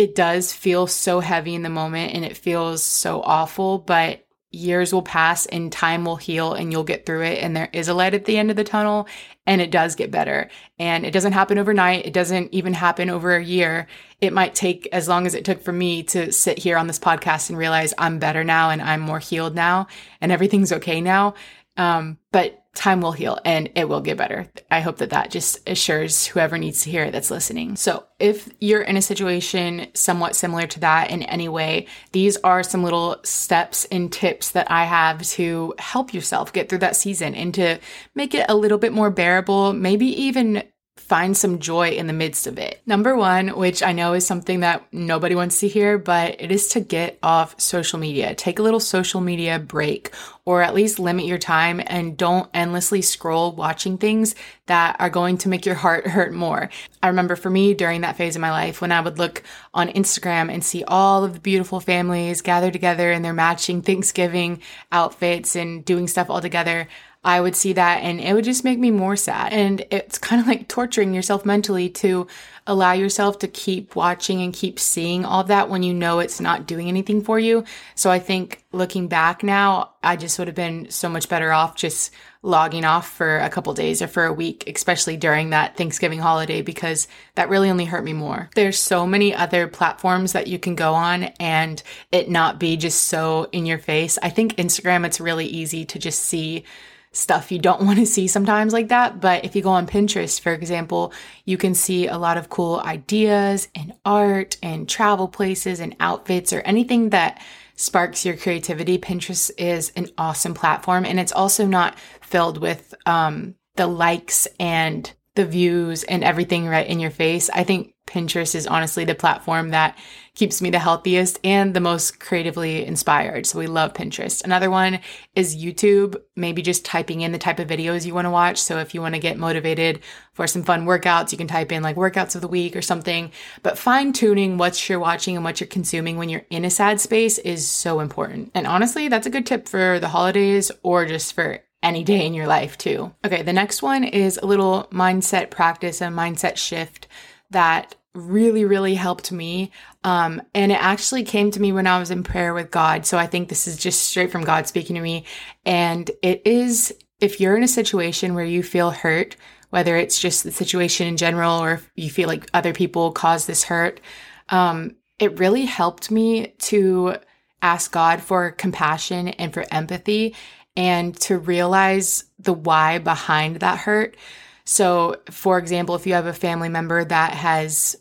it 0.00 0.14
does 0.14 0.50
feel 0.50 0.86
so 0.86 1.20
heavy 1.20 1.54
in 1.54 1.62
the 1.62 1.68
moment 1.68 2.14
and 2.14 2.24
it 2.24 2.34
feels 2.34 2.82
so 2.82 3.20
awful, 3.20 3.76
but 3.76 4.26
years 4.50 4.94
will 4.94 5.02
pass 5.02 5.44
and 5.44 5.70
time 5.70 6.06
will 6.06 6.16
heal 6.16 6.54
and 6.54 6.72
you'll 6.72 6.84
get 6.84 7.04
through 7.04 7.22
it 7.22 7.44
and 7.44 7.54
there 7.54 7.68
is 7.74 7.86
a 7.86 7.92
light 7.92 8.14
at 8.14 8.24
the 8.24 8.38
end 8.38 8.50
of 8.50 8.56
the 8.56 8.64
tunnel 8.64 9.06
and 9.46 9.60
it 9.60 9.70
does 9.70 9.94
get 9.96 10.10
better. 10.10 10.48
And 10.78 11.04
it 11.04 11.10
doesn't 11.10 11.34
happen 11.34 11.58
overnight. 11.58 12.06
It 12.06 12.14
doesn't 12.14 12.54
even 12.54 12.72
happen 12.72 13.10
over 13.10 13.36
a 13.36 13.44
year. 13.44 13.88
It 14.22 14.32
might 14.32 14.54
take 14.54 14.88
as 14.90 15.06
long 15.06 15.26
as 15.26 15.34
it 15.34 15.44
took 15.44 15.60
for 15.60 15.72
me 15.72 16.02
to 16.04 16.32
sit 16.32 16.58
here 16.58 16.78
on 16.78 16.86
this 16.86 16.98
podcast 16.98 17.50
and 17.50 17.58
realize 17.58 17.92
i'm 17.98 18.18
better 18.18 18.42
now 18.42 18.70
and 18.70 18.80
i'm 18.80 19.00
more 19.00 19.18
healed 19.18 19.54
now 19.54 19.86
and 20.22 20.32
everything's 20.32 20.72
okay 20.72 21.02
now. 21.02 21.34
Um, 21.76 22.16
but 22.32 22.59
time 22.74 23.00
will 23.00 23.12
heal 23.12 23.38
and 23.44 23.68
it 23.74 23.88
will 23.88 24.00
get 24.00 24.16
better. 24.16 24.48
I 24.70 24.80
hope 24.80 24.98
that 24.98 25.10
that 25.10 25.30
just 25.30 25.68
assures 25.68 26.26
whoever 26.26 26.56
needs 26.56 26.82
to 26.82 26.90
hear 26.90 27.04
it 27.04 27.12
that's 27.12 27.30
listening. 27.30 27.76
So, 27.76 28.04
if 28.18 28.48
you're 28.60 28.82
in 28.82 28.96
a 28.96 29.02
situation 29.02 29.88
somewhat 29.94 30.36
similar 30.36 30.66
to 30.68 30.80
that 30.80 31.10
in 31.10 31.22
any 31.24 31.48
way, 31.48 31.86
these 32.12 32.36
are 32.38 32.62
some 32.62 32.84
little 32.84 33.16
steps 33.24 33.86
and 33.86 34.12
tips 34.12 34.50
that 34.50 34.70
I 34.70 34.84
have 34.84 35.22
to 35.22 35.74
help 35.78 36.14
yourself 36.14 36.52
get 36.52 36.68
through 36.68 36.78
that 36.78 36.96
season 36.96 37.34
and 37.34 37.52
to 37.54 37.78
make 38.14 38.34
it 38.34 38.46
a 38.48 38.54
little 38.54 38.78
bit 38.78 38.92
more 38.92 39.10
bearable, 39.10 39.72
maybe 39.72 40.06
even 40.06 40.62
find 41.00 41.36
some 41.36 41.58
joy 41.58 41.90
in 41.90 42.06
the 42.06 42.12
midst 42.12 42.46
of 42.46 42.58
it. 42.58 42.82
Number 42.86 43.16
one, 43.16 43.48
which 43.48 43.82
I 43.82 43.92
know 43.92 44.12
is 44.12 44.26
something 44.26 44.60
that 44.60 44.86
nobody 44.92 45.34
wants 45.34 45.60
to 45.60 45.68
hear, 45.68 45.98
but 45.98 46.36
it 46.40 46.52
is 46.52 46.68
to 46.68 46.80
get 46.80 47.18
off 47.22 47.60
social 47.60 47.98
media. 47.98 48.34
Take 48.34 48.58
a 48.58 48.62
little 48.62 48.80
social 48.80 49.20
media 49.20 49.58
break 49.58 50.10
or 50.44 50.62
at 50.62 50.74
least 50.74 50.98
limit 50.98 51.26
your 51.26 51.38
time 51.38 51.80
and 51.86 52.16
don't 52.16 52.50
endlessly 52.54 53.02
scroll 53.02 53.52
watching 53.52 53.98
things 53.98 54.34
that 54.66 54.96
are 54.98 55.10
going 55.10 55.38
to 55.38 55.48
make 55.48 55.64
your 55.64 55.74
heart 55.74 56.06
hurt 56.08 56.32
more. 56.32 56.70
I 57.02 57.08
remember 57.08 57.36
for 57.36 57.50
me 57.50 57.74
during 57.74 58.02
that 58.02 58.16
phase 58.16 58.36
of 58.36 58.42
my 58.42 58.50
life 58.50 58.80
when 58.80 58.92
I 58.92 59.00
would 59.00 59.18
look 59.18 59.42
on 59.72 59.88
Instagram 59.88 60.52
and 60.52 60.64
see 60.64 60.84
all 60.84 61.24
of 61.24 61.34
the 61.34 61.40
beautiful 61.40 61.80
families 61.80 62.42
gathered 62.42 62.72
together 62.72 63.10
in 63.10 63.22
their 63.22 63.32
matching 63.32 63.82
Thanksgiving 63.82 64.60
outfits 64.92 65.56
and 65.56 65.84
doing 65.84 66.08
stuff 66.08 66.30
all 66.30 66.40
together. 66.40 66.88
I 67.22 67.40
would 67.40 67.54
see 67.54 67.74
that 67.74 68.02
and 68.02 68.18
it 68.18 68.32
would 68.32 68.44
just 68.44 68.64
make 68.64 68.78
me 68.78 68.90
more 68.90 69.14
sad. 69.14 69.52
And 69.52 69.84
it's 69.90 70.16
kind 70.16 70.40
of 70.40 70.48
like 70.48 70.68
torturing 70.68 71.12
yourself 71.12 71.44
mentally 71.44 71.90
to 71.90 72.26
allow 72.66 72.92
yourself 72.92 73.38
to 73.40 73.48
keep 73.48 73.94
watching 73.94 74.40
and 74.40 74.54
keep 74.54 74.78
seeing 74.78 75.26
all 75.26 75.44
that 75.44 75.68
when 75.68 75.82
you 75.82 75.92
know 75.92 76.20
it's 76.20 76.40
not 76.40 76.66
doing 76.66 76.88
anything 76.88 77.22
for 77.22 77.38
you. 77.38 77.64
So 77.94 78.10
I 78.10 78.20
think 78.20 78.64
looking 78.72 79.06
back 79.06 79.42
now, 79.42 79.90
I 80.02 80.16
just 80.16 80.38
would 80.38 80.48
have 80.48 80.54
been 80.54 80.90
so 80.90 81.10
much 81.10 81.28
better 81.28 81.52
off 81.52 81.76
just 81.76 82.10
logging 82.42 82.86
off 82.86 83.10
for 83.10 83.38
a 83.38 83.50
couple 83.50 83.74
days 83.74 84.00
or 84.00 84.06
for 84.06 84.24
a 84.24 84.32
week, 84.32 84.64
especially 84.66 85.18
during 85.18 85.50
that 85.50 85.76
Thanksgiving 85.76 86.20
holiday, 86.20 86.62
because 86.62 87.06
that 87.34 87.50
really 87.50 87.68
only 87.68 87.84
hurt 87.84 88.04
me 88.04 88.14
more. 88.14 88.48
There's 88.54 88.78
so 88.78 89.06
many 89.06 89.34
other 89.34 89.66
platforms 89.68 90.32
that 90.32 90.46
you 90.46 90.58
can 90.58 90.74
go 90.74 90.94
on 90.94 91.24
and 91.38 91.82
it 92.12 92.30
not 92.30 92.58
be 92.58 92.78
just 92.78 93.02
so 93.02 93.48
in 93.52 93.66
your 93.66 93.78
face. 93.78 94.18
I 94.22 94.30
think 94.30 94.56
Instagram, 94.56 95.04
it's 95.04 95.20
really 95.20 95.46
easy 95.46 95.84
to 95.84 95.98
just 95.98 96.22
see 96.22 96.64
stuff 97.12 97.50
you 97.50 97.58
don't 97.58 97.82
want 97.86 97.98
to 97.98 98.06
see 98.06 98.26
sometimes 98.26 98.72
like 98.72 98.88
that. 98.88 99.20
But 99.20 99.44
if 99.44 99.56
you 99.56 99.62
go 99.62 99.70
on 99.70 99.86
Pinterest, 99.86 100.40
for 100.40 100.52
example, 100.52 101.12
you 101.44 101.56
can 101.56 101.74
see 101.74 102.06
a 102.06 102.18
lot 102.18 102.36
of 102.36 102.48
cool 102.48 102.80
ideas 102.80 103.68
and 103.74 103.92
art 104.04 104.56
and 104.62 104.88
travel 104.88 105.28
places 105.28 105.80
and 105.80 105.96
outfits 106.00 106.52
or 106.52 106.60
anything 106.60 107.10
that 107.10 107.42
sparks 107.76 108.26
your 108.26 108.36
creativity. 108.36 108.98
Pinterest 108.98 109.50
is 109.56 109.90
an 109.96 110.08
awesome 110.18 110.54
platform 110.54 111.06
and 111.06 111.18
it's 111.18 111.32
also 111.32 111.66
not 111.66 111.98
filled 112.20 112.58
with 112.58 112.94
um, 113.06 113.54
the 113.76 113.86
likes 113.86 114.46
and 114.58 115.12
the 115.40 115.46
views 115.46 116.02
and 116.04 116.22
everything 116.22 116.68
right 116.68 116.86
in 116.86 117.00
your 117.00 117.10
face. 117.10 117.48
I 117.48 117.64
think 117.64 117.94
Pinterest 118.06 118.54
is 118.54 118.66
honestly 118.66 119.06
the 119.06 119.14
platform 119.14 119.70
that 119.70 119.96
keeps 120.34 120.60
me 120.60 120.68
the 120.68 120.78
healthiest 120.78 121.38
and 121.42 121.72
the 121.72 121.80
most 121.80 122.20
creatively 122.20 122.84
inspired. 122.84 123.46
So 123.46 123.58
we 123.58 123.66
love 123.66 123.94
Pinterest. 123.94 124.44
Another 124.44 124.70
one 124.70 125.00
is 125.34 125.56
YouTube, 125.56 126.20
maybe 126.36 126.60
just 126.60 126.84
typing 126.84 127.22
in 127.22 127.32
the 127.32 127.38
type 127.38 127.58
of 127.58 127.68
videos 127.68 128.04
you 128.04 128.12
want 128.12 128.26
to 128.26 128.30
watch. 128.30 128.58
So 128.58 128.78
if 128.78 128.94
you 128.94 129.00
want 129.00 129.14
to 129.14 129.20
get 129.20 129.38
motivated 129.38 130.00
for 130.34 130.46
some 130.46 130.62
fun 130.62 130.84
workouts, 130.84 131.32
you 131.32 131.38
can 131.38 131.46
type 131.46 131.72
in 131.72 131.82
like 131.82 131.96
workouts 131.96 132.34
of 132.34 132.42
the 132.42 132.48
week 132.48 132.76
or 132.76 132.82
something. 132.82 133.32
But 133.62 133.78
fine 133.78 134.12
tuning 134.12 134.58
what 134.58 134.90
you're 134.90 135.00
watching 135.00 135.36
and 135.36 135.44
what 135.44 135.58
you're 135.58 135.68
consuming 135.68 136.18
when 136.18 136.28
you're 136.28 136.44
in 136.50 136.66
a 136.66 136.70
sad 136.70 137.00
space 137.00 137.38
is 137.38 137.66
so 137.66 138.00
important. 138.00 138.50
And 138.54 138.66
honestly, 138.66 139.08
that's 139.08 139.26
a 139.26 139.30
good 139.30 139.46
tip 139.46 139.68
for 139.68 139.98
the 140.00 140.08
holidays 140.08 140.70
or 140.82 141.06
just 141.06 141.32
for 141.32 141.62
any 141.82 142.04
day 142.04 142.26
in 142.26 142.34
your 142.34 142.46
life 142.46 142.76
too. 142.76 143.12
Okay, 143.24 143.42
the 143.42 143.52
next 143.52 143.82
one 143.82 144.04
is 144.04 144.38
a 144.38 144.46
little 144.46 144.88
mindset 144.92 145.50
practice, 145.50 146.00
a 146.00 146.06
mindset 146.06 146.56
shift 146.56 147.08
that 147.50 147.94
really, 148.14 148.64
really 148.64 148.94
helped 148.94 149.30
me. 149.30 149.70
Um, 150.04 150.42
and 150.54 150.72
it 150.72 150.82
actually 150.82 151.22
came 151.22 151.50
to 151.52 151.60
me 151.60 151.72
when 151.72 151.86
I 151.86 151.98
was 151.98 152.10
in 152.10 152.22
prayer 152.22 152.52
with 152.52 152.70
God. 152.70 153.06
So 153.06 153.18
I 153.18 153.26
think 153.26 153.48
this 153.48 153.68
is 153.68 153.76
just 153.76 154.02
straight 154.02 154.32
from 154.32 154.44
God 154.44 154.66
speaking 154.66 154.96
to 154.96 155.02
me. 155.02 155.24
And 155.64 156.10
it 156.22 156.42
is 156.44 156.92
if 157.20 157.40
you're 157.40 157.56
in 157.56 157.62
a 157.62 157.68
situation 157.68 158.34
where 158.34 158.44
you 158.44 158.62
feel 158.62 158.90
hurt, 158.90 159.36
whether 159.70 159.96
it's 159.96 160.18
just 160.18 160.42
the 160.42 160.50
situation 160.50 161.06
in 161.06 161.16
general 161.16 161.62
or 161.62 161.74
if 161.74 161.90
you 161.94 162.10
feel 162.10 162.28
like 162.28 162.50
other 162.52 162.72
people 162.72 163.12
cause 163.12 163.46
this 163.46 163.64
hurt, 163.64 164.00
um, 164.48 164.96
it 165.18 165.38
really 165.38 165.64
helped 165.66 166.10
me 166.10 166.54
to 166.58 167.16
ask 167.62 167.92
God 167.92 168.22
for 168.22 168.50
compassion 168.52 169.28
and 169.28 169.52
for 169.52 169.66
empathy 169.70 170.34
and 170.76 171.14
to 171.20 171.38
realize 171.38 172.24
the 172.38 172.52
why 172.52 172.98
behind 172.98 173.56
that 173.56 173.78
hurt. 173.78 174.16
So, 174.64 175.16
for 175.30 175.58
example, 175.58 175.94
if 175.94 176.06
you 176.06 176.14
have 176.14 176.26
a 176.26 176.32
family 176.32 176.68
member 176.68 177.04
that 177.04 177.34
has 177.34 177.96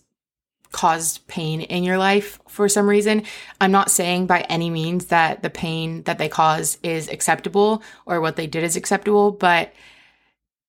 caused 0.72 1.26
pain 1.28 1.62
in 1.62 1.84
your 1.84 1.98
life 1.98 2.40
for 2.48 2.70
some 2.70 2.88
reason, 2.88 3.24
I'm 3.60 3.72
not 3.72 3.90
saying 3.90 4.28
by 4.28 4.42
any 4.42 4.70
means 4.70 5.08
that 5.08 5.42
the 5.42 5.50
pain 5.50 6.04
that 6.04 6.20
they 6.20 6.30
cause 6.30 6.78
is 6.84 7.10
acceptable 7.10 7.82
or 8.06 8.22
what 8.22 8.36
they 8.36 8.46
did 8.46 8.64
is 8.64 8.76
acceptable, 8.76 9.32
but 9.32 9.74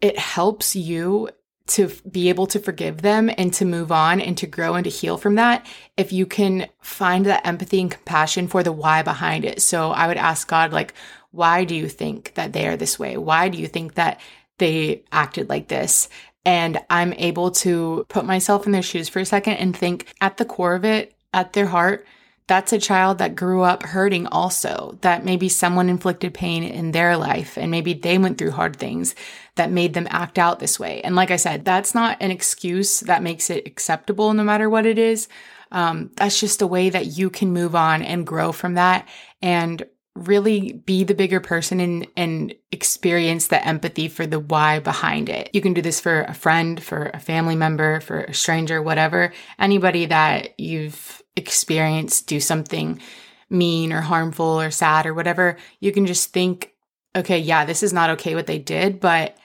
it 0.00 0.18
helps 0.18 0.74
you 0.74 1.28
to 1.66 1.88
be 2.10 2.28
able 2.28 2.46
to 2.48 2.58
forgive 2.58 3.02
them 3.02 3.30
and 3.38 3.52
to 3.54 3.64
move 3.64 3.92
on 3.92 4.20
and 4.20 4.36
to 4.38 4.46
grow 4.46 4.74
and 4.74 4.84
to 4.84 4.90
heal 4.90 5.16
from 5.16 5.36
that 5.36 5.64
if 5.96 6.12
you 6.12 6.26
can 6.26 6.66
find 6.80 7.26
that 7.26 7.46
empathy 7.46 7.80
and 7.80 7.92
compassion 7.92 8.48
for 8.48 8.62
the 8.62 8.72
why 8.72 9.02
behind 9.02 9.44
it. 9.44 9.62
So 9.62 9.90
I 9.92 10.08
would 10.08 10.16
ask 10.16 10.48
God, 10.48 10.72
like, 10.72 10.94
why 11.30 11.64
do 11.64 11.74
you 11.74 11.88
think 11.88 12.34
that 12.34 12.52
they 12.52 12.66
are 12.66 12.76
this 12.76 12.98
way? 12.98 13.16
Why 13.16 13.48
do 13.48 13.58
you 13.58 13.68
think 13.68 13.94
that 13.94 14.20
they 14.58 15.04
acted 15.12 15.48
like 15.48 15.68
this? 15.68 16.08
And 16.44 16.78
I'm 16.88 17.12
able 17.14 17.50
to 17.52 18.06
put 18.08 18.24
myself 18.24 18.66
in 18.66 18.72
their 18.72 18.82
shoes 18.82 19.08
for 19.08 19.20
a 19.20 19.26
second 19.26 19.54
and 19.54 19.76
think 19.76 20.12
at 20.20 20.36
the 20.36 20.44
core 20.44 20.74
of 20.74 20.84
it, 20.84 21.14
at 21.32 21.52
their 21.52 21.66
heart, 21.66 22.06
that's 22.46 22.72
a 22.72 22.78
child 22.78 23.18
that 23.18 23.36
grew 23.36 23.62
up 23.62 23.84
hurting 23.84 24.26
also, 24.26 24.98
that 25.02 25.24
maybe 25.24 25.48
someone 25.48 25.88
inflicted 25.88 26.34
pain 26.34 26.64
in 26.64 26.90
their 26.90 27.16
life 27.16 27.56
and 27.56 27.70
maybe 27.70 27.94
they 27.94 28.18
went 28.18 28.38
through 28.38 28.50
hard 28.50 28.74
things 28.74 29.14
that 29.54 29.70
made 29.70 29.94
them 29.94 30.08
act 30.10 30.36
out 30.36 30.58
this 30.58 30.80
way. 30.80 31.00
And 31.02 31.14
like 31.14 31.30
I 31.30 31.36
said, 31.36 31.64
that's 31.64 31.94
not 31.94 32.16
an 32.20 32.32
excuse 32.32 33.00
that 33.00 33.22
makes 33.22 33.50
it 33.50 33.68
acceptable 33.68 34.34
no 34.34 34.42
matter 34.42 34.68
what 34.68 34.84
it 34.84 34.98
is. 34.98 35.28
Um, 35.70 36.10
that's 36.16 36.40
just 36.40 36.60
a 36.60 36.66
way 36.66 36.90
that 36.90 37.06
you 37.06 37.30
can 37.30 37.52
move 37.52 37.76
on 37.76 38.02
and 38.02 38.26
grow 38.26 38.50
from 38.50 38.74
that 38.74 39.06
and 39.40 39.86
really 40.20 40.72
be 40.72 41.04
the 41.04 41.14
bigger 41.14 41.40
person 41.40 41.80
and, 41.80 42.06
and 42.16 42.54
experience 42.70 43.46
the 43.46 43.66
empathy 43.66 44.08
for 44.08 44.26
the 44.26 44.38
why 44.38 44.78
behind 44.78 45.28
it. 45.28 45.50
You 45.52 45.60
can 45.60 45.74
do 45.74 45.82
this 45.82 46.00
for 46.00 46.22
a 46.22 46.34
friend, 46.34 46.82
for 46.82 47.10
a 47.14 47.20
family 47.20 47.56
member, 47.56 48.00
for 48.00 48.20
a 48.20 48.34
stranger, 48.34 48.82
whatever, 48.82 49.32
anybody 49.58 50.06
that 50.06 50.58
you've 50.58 51.22
experienced 51.36 52.26
do 52.26 52.40
something 52.40 53.00
mean 53.48 53.92
or 53.92 54.00
harmful 54.00 54.60
or 54.60 54.70
sad 54.70 55.06
or 55.06 55.14
whatever. 55.14 55.56
You 55.80 55.92
can 55.92 56.06
just 56.06 56.32
think, 56.32 56.72
okay, 57.16 57.38
yeah, 57.38 57.64
this 57.64 57.82
is 57.82 57.92
not 57.92 58.10
okay 58.10 58.34
what 58.34 58.46
they 58.46 58.58
did, 58.58 59.00
but 59.00 59.36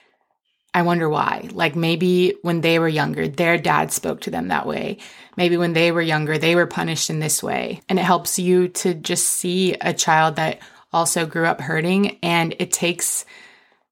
I 0.76 0.82
wonder 0.82 1.08
why. 1.08 1.48
Like 1.52 1.74
maybe 1.74 2.34
when 2.42 2.60
they 2.60 2.78
were 2.78 2.86
younger, 2.86 3.26
their 3.28 3.56
dad 3.56 3.92
spoke 3.92 4.20
to 4.20 4.30
them 4.30 4.48
that 4.48 4.66
way. 4.66 4.98
Maybe 5.34 5.56
when 5.56 5.72
they 5.72 5.90
were 5.90 6.02
younger, 6.02 6.36
they 6.36 6.54
were 6.54 6.66
punished 6.66 7.08
in 7.08 7.18
this 7.18 7.42
way. 7.42 7.80
And 7.88 7.98
it 7.98 8.04
helps 8.04 8.38
you 8.38 8.68
to 8.68 8.92
just 8.92 9.26
see 9.26 9.72
a 9.80 9.94
child 9.94 10.36
that 10.36 10.58
also 10.92 11.24
grew 11.24 11.46
up 11.46 11.62
hurting. 11.62 12.18
And 12.22 12.54
it 12.58 12.72
takes, 12.72 13.24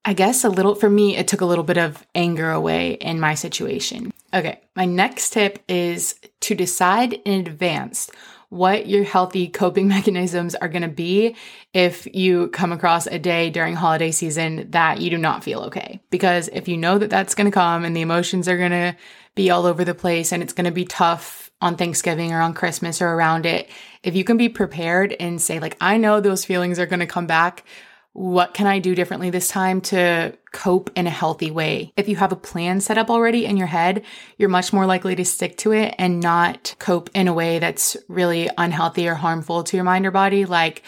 I 0.05 0.13
guess, 0.13 0.43
a 0.43 0.49
little, 0.49 0.75
for 0.75 0.87
me, 0.87 1.17
it 1.17 1.27
took 1.27 1.41
a 1.41 1.45
little 1.45 1.63
bit 1.63 1.79
of 1.79 2.05
anger 2.13 2.51
away 2.51 2.91
in 2.91 3.19
my 3.19 3.33
situation. 3.33 4.13
Okay, 4.31 4.61
my 4.75 4.85
next 4.85 5.31
tip 5.31 5.63
is 5.67 6.19
to 6.41 6.53
decide 6.53 7.13
in 7.13 7.39
advance 7.39 8.11
what 8.55 8.87
your 8.87 9.03
healthy 9.03 9.47
coping 9.47 9.87
mechanisms 9.89 10.55
are 10.55 10.69
going 10.69 10.81
to 10.81 10.87
be 10.87 11.35
if 11.73 12.07
you 12.15 12.47
come 12.49 12.71
across 12.71 13.05
a 13.07 13.19
day 13.19 13.49
during 13.49 13.75
holiday 13.75 14.11
season 14.11 14.71
that 14.71 15.01
you 15.01 15.09
do 15.09 15.17
not 15.17 15.43
feel 15.43 15.61
okay. 15.61 15.99
Because 16.09 16.47
if 16.53 16.67
you 16.67 16.77
know 16.77 16.97
that 16.97 17.09
that's 17.09 17.35
going 17.35 17.45
to 17.45 17.51
come 17.51 17.83
and 17.83 17.95
the 17.95 18.01
emotions 18.01 18.47
are 18.47 18.57
going 18.57 18.71
to 18.71 18.95
be 19.35 19.49
all 19.49 19.65
over 19.65 19.83
the 19.83 19.93
place 19.93 20.31
and 20.31 20.41
it's 20.41 20.53
going 20.53 20.65
to 20.65 20.71
be 20.71 20.85
tough 20.85 21.51
on 21.61 21.75
Thanksgiving 21.75 22.31
or 22.31 22.41
on 22.41 22.53
Christmas 22.53 23.01
or 23.01 23.09
around 23.09 23.45
it, 23.45 23.69
if 24.03 24.15
you 24.15 24.23
can 24.23 24.37
be 24.37 24.49
prepared 24.49 25.13
and 25.19 25.41
say, 25.41 25.59
like, 25.59 25.75
I 25.81 25.97
know 25.97 26.21
those 26.21 26.45
feelings 26.45 26.79
are 26.79 26.85
going 26.85 26.99
to 27.01 27.05
come 27.05 27.27
back 27.27 27.65
what 28.15 28.53
can 28.53 28.65
I 28.65 28.79
do 28.79 28.95
differently 28.95 29.29
this 29.29 29.49
time 29.49 29.81
to 29.81 30.37
cope 30.53 30.89
in 30.95 31.05
a 31.05 31.09
healthy 31.09 31.51
way? 31.51 31.91
If 31.97 32.07
you 32.07 32.15
have 32.15 32.31
a 32.31 32.37
plan 32.37 32.79
set 32.79 32.97
up 32.97 33.09
already 33.09 33.45
in 33.45 33.57
your 33.57 33.67
head, 33.67 34.05
you're 34.37 34.47
much 34.47 34.71
more 34.71 34.85
likely 34.85 35.17
to 35.17 35.25
stick 35.25 35.57
to 35.57 35.73
it 35.73 35.93
and 35.97 36.21
not 36.21 36.75
cope 36.79 37.09
in 37.13 37.27
a 37.27 37.33
way 37.33 37.59
that's 37.59 37.97
really 38.07 38.49
unhealthy 38.57 39.09
or 39.09 39.15
harmful 39.15 39.65
to 39.65 39.75
your 39.75 39.83
mind 39.83 40.05
or 40.05 40.11
body, 40.11 40.45
like 40.45 40.81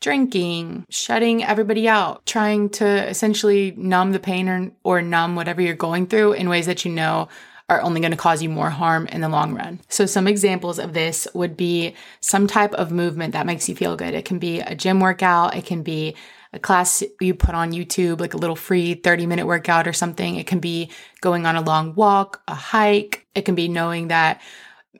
drinking, 0.00 0.84
shutting 0.90 1.42
everybody 1.42 1.88
out, 1.88 2.26
trying 2.26 2.68
to 2.68 3.08
essentially 3.08 3.72
numb 3.78 4.12
the 4.12 4.18
pain 4.18 4.46
or, 4.46 4.70
or 4.84 5.00
numb 5.00 5.34
whatever 5.34 5.62
you're 5.62 5.74
going 5.74 6.06
through 6.06 6.34
in 6.34 6.50
ways 6.50 6.66
that 6.66 6.84
you 6.84 6.92
know 6.92 7.26
are 7.70 7.80
only 7.80 8.02
going 8.02 8.10
to 8.10 8.18
cause 8.18 8.42
you 8.42 8.50
more 8.50 8.68
harm 8.68 9.06
in 9.06 9.22
the 9.22 9.30
long 9.30 9.54
run. 9.54 9.80
So, 9.88 10.04
some 10.04 10.28
examples 10.28 10.78
of 10.78 10.92
this 10.92 11.26
would 11.32 11.56
be 11.56 11.94
some 12.20 12.46
type 12.46 12.74
of 12.74 12.92
movement 12.92 13.32
that 13.32 13.46
makes 13.46 13.66
you 13.66 13.74
feel 13.74 13.96
good. 13.96 14.14
It 14.14 14.26
can 14.26 14.38
be 14.38 14.60
a 14.60 14.74
gym 14.74 15.00
workout, 15.00 15.56
it 15.56 15.64
can 15.64 15.82
be 15.82 16.14
a 16.56 16.58
class 16.58 17.02
you 17.20 17.34
put 17.34 17.54
on 17.54 17.72
YouTube, 17.72 18.20
like 18.20 18.34
a 18.34 18.38
little 18.38 18.56
free 18.56 18.94
30 18.94 19.26
minute 19.26 19.46
workout 19.46 19.86
or 19.86 19.92
something. 19.92 20.36
It 20.36 20.46
can 20.46 20.58
be 20.58 20.90
going 21.20 21.46
on 21.46 21.54
a 21.54 21.60
long 21.60 21.94
walk, 21.94 22.42
a 22.48 22.54
hike. 22.54 23.26
It 23.34 23.42
can 23.42 23.54
be 23.54 23.68
knowing 23.68 24.08
that 24.08 24.40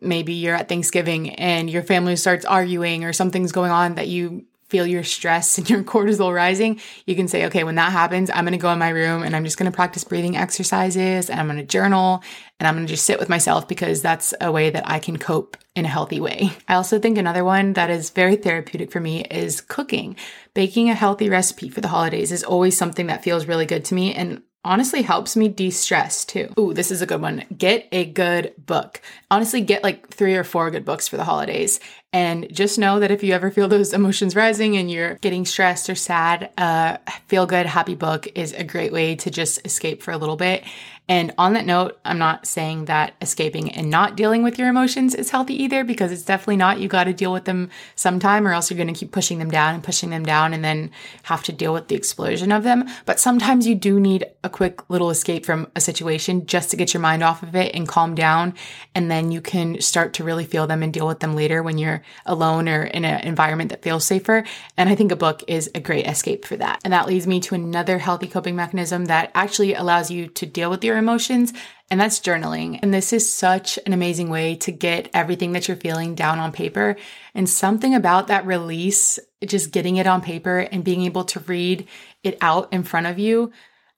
maybe 0.01 0.35
you're 0.35 0.55
at 0.55 0.69
Thanksgiving 0.69 1.31
and 1.31 1.69
your 1.69 1.83
family 1.83 2.17
starts 2.17 2.45
arguing 2.45 3.05
or 3.05 3.13
something's 3.13 3.53
going 3.53 3.71
on 3.71 3.95
that 3.95 4.09
you 4.09 4.45
feel 4.69 4.87
your 4.87 5.05
stress 5.05 5.59
and 5.59 5.69
your 5.69 5.83
cortisol 5.85 6.35
rising, 6.35 6.81
you 7.07 7.15
can 7.15 7.29
say, 7.29 7.47
okay, 7.47 7.65
when 7.65 7.77
that 7.77 7.93
happens, 7.93 8.31
I'm 8.31 8.45
going 8.45 8.53
to 8.53 8.59
go 8.59 8.73
in 8.73 8.79
my 8.79 8.89
room 8.89 9.23
and 9.23 9.35
I'm 9.35 9.45
just 9.45 9.59
going 9.59 9.71
to 9.71 9.75
practice 9.75 10.05
breathing 10.05 10.37
exercises 10.37 11.31
and 11.31 11.39
I'm 11.39 11.47
going 11.47 11.59
to 11.59 11.65
journal 11.65 12.23
and 12.59 12.67
I'm 12.67 12.75
going 12.75 12.87
to 12.87 12.93
just 12.93 13.07
sit 13.07 13.19
with 13.19 13.29
myself 13.29 13.69
because 13.69 14.03
that's 14.03 14.35
a 14.41 14.51
way 14.51 14.71
that 14.71 14.89
I 14.89 14.99
can 14.99 15.19
cope 15.19 15.57
in 15.75 15.85
a 15.85 15.89
healthy 15.89 16.21
way. 16.21 16.51
I 16.69 16.75
also 16.75 16.99
think 16.99 17.19
another 17.19 17.45
one 17.45 17.75
that 17.75 17.91
is 17.91 18.11
very 18.11 18.37
therapeutic 18.37 18.91
for 18.91 19.01
me 19.01 19.25
is 19.25 19.61
cooking. 19.61 20.17
Baking 20.55 20.91
a 20.91 20.95
healthy 20.95 21.29
recipe 21.29 21.69
for 21.69 21.81
the 21.81 21.89
holidays 21.89 22.33
is 22.33 22.43
always 22.43 22.77
something 22.77 23.09
that 23.09 23.23
feels 23.23 23.47
really 23.47 23.67
good 23.67 23.85
to 23.87 23.95
me. 23.95 24.15
And 24.15 24.43
honestly 24.67 25.03
helps 25.03 25.37
me 25.37 25.49
de-stress 25.49 26.25
too. 26.25 26.53
Ooh, 26.59 26.75
this 26.75 26.91
is 26.91 27.01
a 27.01 27.07
good 27.07 27.23
one. 27.23 27.45
Get 27.57 27.89
a 27.93 28.05
good 28.05 28.53
book. 28.59 29.01
Honestly, 29.31 29.61
get 29.61 29.85
like 29.85 30.09
three 30.09 30.35
or 30.35 30.45
four 30.45 30.71
good 30.71 30.85
books 30.85 31.07
for 31.07 31.17
the 31.17 31.25
holidays. 31.25 31.79
And 32.13 32.47
just 32.51 32.79
know 32.79 33.01
that 33.01 33.11
if 33.11 33.23
you 33.23 33.35
ever 33.35 33.51
feel 33.51 33.69
those 33.69 33.93
emotions 33.93 34.35
rising 34.35 34.77
and 34.77 34.91
you're 34.91 35.17
getting 35.17 35.45
stressed 35.45 35.91
or 35.91 35.95
sad, 35.95 36.51
a 36.57 36.99
feel 37.27 37.47
good, 37.47 37.67
happy 37.67 37.95
book 37.95 38.27
is 38.35 38.53
a 38.53 38.65
great 38.65 38.93
way 38.93 39.17
to 39.17 39.31
just 39.31 39.65
escape 39.67 40.03
for 40.03 40.13
a 40.13 40.17
little 40.17 40.37
bit. 40.37 40.65
And 41.09 41.33
on 41.39 41.53
that 41.53 41.67
note, 41.67 42.01
I'm 42.05 42.19
not 42.19 42.47
saying 42.47 42.87
that 42.87 43.15
escaping 43.21 43.71
and 43.71 43.91
not 43.91 44.17
dealing 44.17 44.43
with 44.43 44.59
your 44.59 44.69
emotions 44.69 45.15
is 45.15 45.31
healthy 45.31 45.63
either, 45.63 45.85
because 45.85 46.11
it's 46.11 46.25
definitely 46.25 46.57
not. 46.57 46.81
You 46.81 46.89
got 46.89 47.05
to 47.05 47.13
deal 47.13 47.33
with 47.33 47.45
them 47.45 47.71
sometime, 47.95 48.45
or 48.45 48.53
else 48.53 48.71
you're 48.71 48.77
going 48.77 48.93
to 48.93 48.99
keep 48.99 49.13
pushing 49.13 49.39
them 49.39 49.51
down 49.51 49.75
and 49.75 49.85
pushing 49.85 50.11
them 50.11 50.25
down 50.25 50.53
and 50.53 50.65
then 50.65 50.91
have 51.25 51.45
to 51.45 51.53
deal 51.53 51.73
with 51.73 51.87
the 51.87 51.95
explosion 51.95 52.51
of 52.51 52.65
them. 52.65 52.89
But 53.05 53.21
sometimes 53.21 53.69
you 53.69 53.77
do 53.77 54.01
need 54.01 54.25
a 54.43 54.51
quick 54.51 54.91
little 54.91 55.11
escape 55.11 55.47
from 55.47 55.71
a 55.77 55.81
situation 55.81 56.45
just 56.45 56.71
to 56.71 56.77
get 56.77 56.93
your 56.93 57.01
mind 57.01 57.23
off 57.23 57.45
of 57.45 57.55
it 57.55 57.73
and 57.73 57.87
calm 57.87 58.17
down. 58.17 58.55
And 58.93 59.09
then 59.09 59.31
you 59.31 59.41
can 59.41 59.81
start 59.81 60.13
to 60.15 60.25
really 60.25 60.45
feel 60.45 60.67
them 60.67 60.83
and 60.83 60.93
deal 60.93 61.07
with 61.07 61.21
them 61.21 61.37
later 61.37 61.63
when 61.63 61.79
you're 61.79 61.96
alone 62.25 62.69
or 62.69 62.85
in 62.85 63.05
an 63.05 63.21
environment 63.27 63.71
that 63.71 63.83
feels 63.83 64.05
safer. 64.05 64.45
And 64.77 64.89
I 64.89 64.95
think 64.95 65.13
a 65.13 65.17
book 65.17 65.43
is 65.49 65.71
a 65.75 65.81
great 65.81 66.07
escape 66.07 66.45
for 66.45 66.57
that. 66.57 66.81
And 66.85 66.93
that 66.93 67.07
leads 67.07 67.27
me 67.27 67.41
to 67.41 67.55
another 67.55 67.99
healthy 67.99 68.27
coping 68.27 68.57
mechanism 68.57 69.07
that 69.07 69.31
actually 69.35 69.75
allows 69.75 70.11
you 70.11 70.29
to 70.29 70.47
deal 70.47 70.71
with 70.71 70.85
your 70.85 70.97
emotions, 70.97 71.53
and 71.91 72.01
that's 72.01 72.19
journaling. 72.19 72.81
And 72.83 72.93
this 72.93 73.13
is 73.13 73.33
such 73.33 73.79
an 73.87 73.93
amazing 73.93 74.29
way 74.29 74.57
to 74.57 74.73
get 74.73 75.09
everything 75.15 75.53
that 75.53 75.69
you're 75.69 75.77
feeling 75.77 76.15
down 76.15 76.39
on 76.39 76.51
paper. 76.51 76.97
And 77.35 77.49
something 77.49 77.95
about 77.95 78.27
that 78.27 78.45
release, 78.45 79.21
just 79.45 79.71
getting 79.71 79.97
it 79.97 80.07
on 80.07 80.21
paper 80.21 80.59
and 80.59 80.83
being 80.83 81.03
able 81.03 81.25
to 81.25 81.41
read 81.41 81.87
it 82.25 82.39
out 82.41 82.73
in 82.73 82.83
front 82.83 83.07
of 83.07 83.19
you 83.19 83.53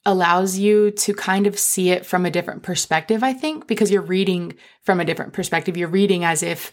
allows 0.05 0.57
you 0.59 0.91
to 0.91 1.13
kind 1.13 1.47
of 1.47 1.59
see 1.59 1.91
it 1.91 2.07
from 2.07 2.25
a 2.25 2.31
different 2.31 2.63
perspective, 2.63 3.23
I 3.23 3.33
think, 3.33 3.67
because 3.67 3.91
you're 3.91 4.01
reading 4.01 4.55
from 4.83 5.01
a 5.01 5.05
different 5.05 5.33
perspective. 5.33 5.77
You're 5.77 5.89
reading 5.89 6.25
as 6.25 6.43
if 6.43 6.73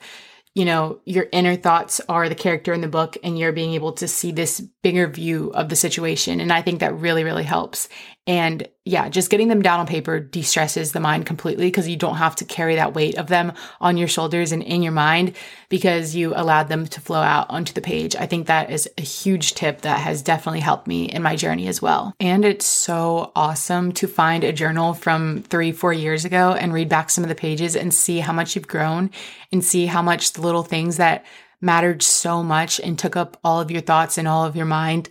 you 0.56 0.64
know, 0.64 1.00
your 1.06 1.28
inner 1.34 1.58
thoughts 1.58 2.00
are 2.08 2.30
the 2.30 2.34
character 2.34 2.74
in 2.74 2.80
the 2.80 2.88
book 2.88 3.18
and 3.24 3.38
you're 3.38 3.52
being 3.52 3.74
able 3.74 3.92
to 3.92 4.08
see 4.08 4.32
this 4.32 4.62
bigger 4.82 5.06
view 5.06 5.52
of 5.54 5.68
the 5.68 5.76
situation. 5.76 6.40
And 6.40 6.52
I 6.52 6.62
think 6.62 6.80
that 6.80 6.96
really, 6.96 7.26
really 7.26 7.44
helps. 7.44 7.90
And 8.28 8.68
yeah, 8.86 9.08
just 9.08 9.30
getting 9.30 9.50
them 9.50 9.62
down 9.62 9.80
on 9.80 9.86
paper 9.86 10.20
de 10.20 10.42
stresses 10.42 10.92
the 10.92 11.00
mind 11.00 11.28
completely 11.28 11.68
because 11.68 11.88
you 11.88 11.96
don't 11.96 12.18
have 12.18 12.36
to 12.38 12.46
carry 12.46 12.76
that 12.76 12.96
weight 12.96 13.18
of 13.18 13.28
them 13.28 13.54
on 13.80 13.98
your 13.98 14.08
shoulders 14.08 14.52
and 14.52 14.64
in 14.64 14.82
your 14.82 14.92
mind 14.92 15.36
because 15.70 16.16
you 16.16 16.34
allowed 16.36 16.68
them 16.68 16.88
to 16.88 17.02
flow 17.02 17.22
out 17.22 17.50
onto 17.52 17.74
the 17.74 17.82
page. 17.82 18.16
I 18.16 18.26
think 18.26 18.48
that 18.48 18.72
is 18.72 18.90
a 18.98 19.02
huge 19.02 19.54
tip 19.54 19.82
that 19.82 20.00
has 20.00 20.24
definitely 20.24 20.62
helped 20.62 20.88
me 20.88 21.06
in 21.06 21.22
my 21.22 21.36
journey 21.36 21.68
as 21.68 21.84
well. 21.84 22.16
And 22.20 22.44
it's 22.44 22.66
so 22.66 23.32
awesome 23.36 23.92
to 23.94 24.08
find 24.08 24.44
a 24.44 24.54
journal 24.54 24.96
from 24.96 25.44
three, 25.44 25.72
four 25.72 25.94
years 25.94 26.26
ago 26.26 26.54
and 26.54 26.74
read 26.74 26.90
back 26.90 27.12
some 27.12 27.24
of 27.24 27.30
the 27.30 27.36
pages 27.36 27.76
and 27.76 27.94
see 27.94 28.20
how 28.20 28.34
much 28.34 28.56
you've 28.56 28.68
grown 28.68 29.12
and 29.52 29.64
see 29.64 29.86
how 29.86 30.02
much 30.02 30.34
the 30.34 30.42
little 30.42 30.64
things 30.64 30.98
that 30.98 31.26
mattered 31.62 32.02
so 32.02 32.42
much 32.44 32.80
and 32.80 32.98
took 32.98 33.16
up 33.16 33.38
all 33.44 33.62
of 33.62 33.70
your 33.70 33.82
thoughts 33.82 34.18
and 34.18 34.28
all 34.28 34.46
of 34.46 34.56
your 34.56 34.66
mind 34.66 35.10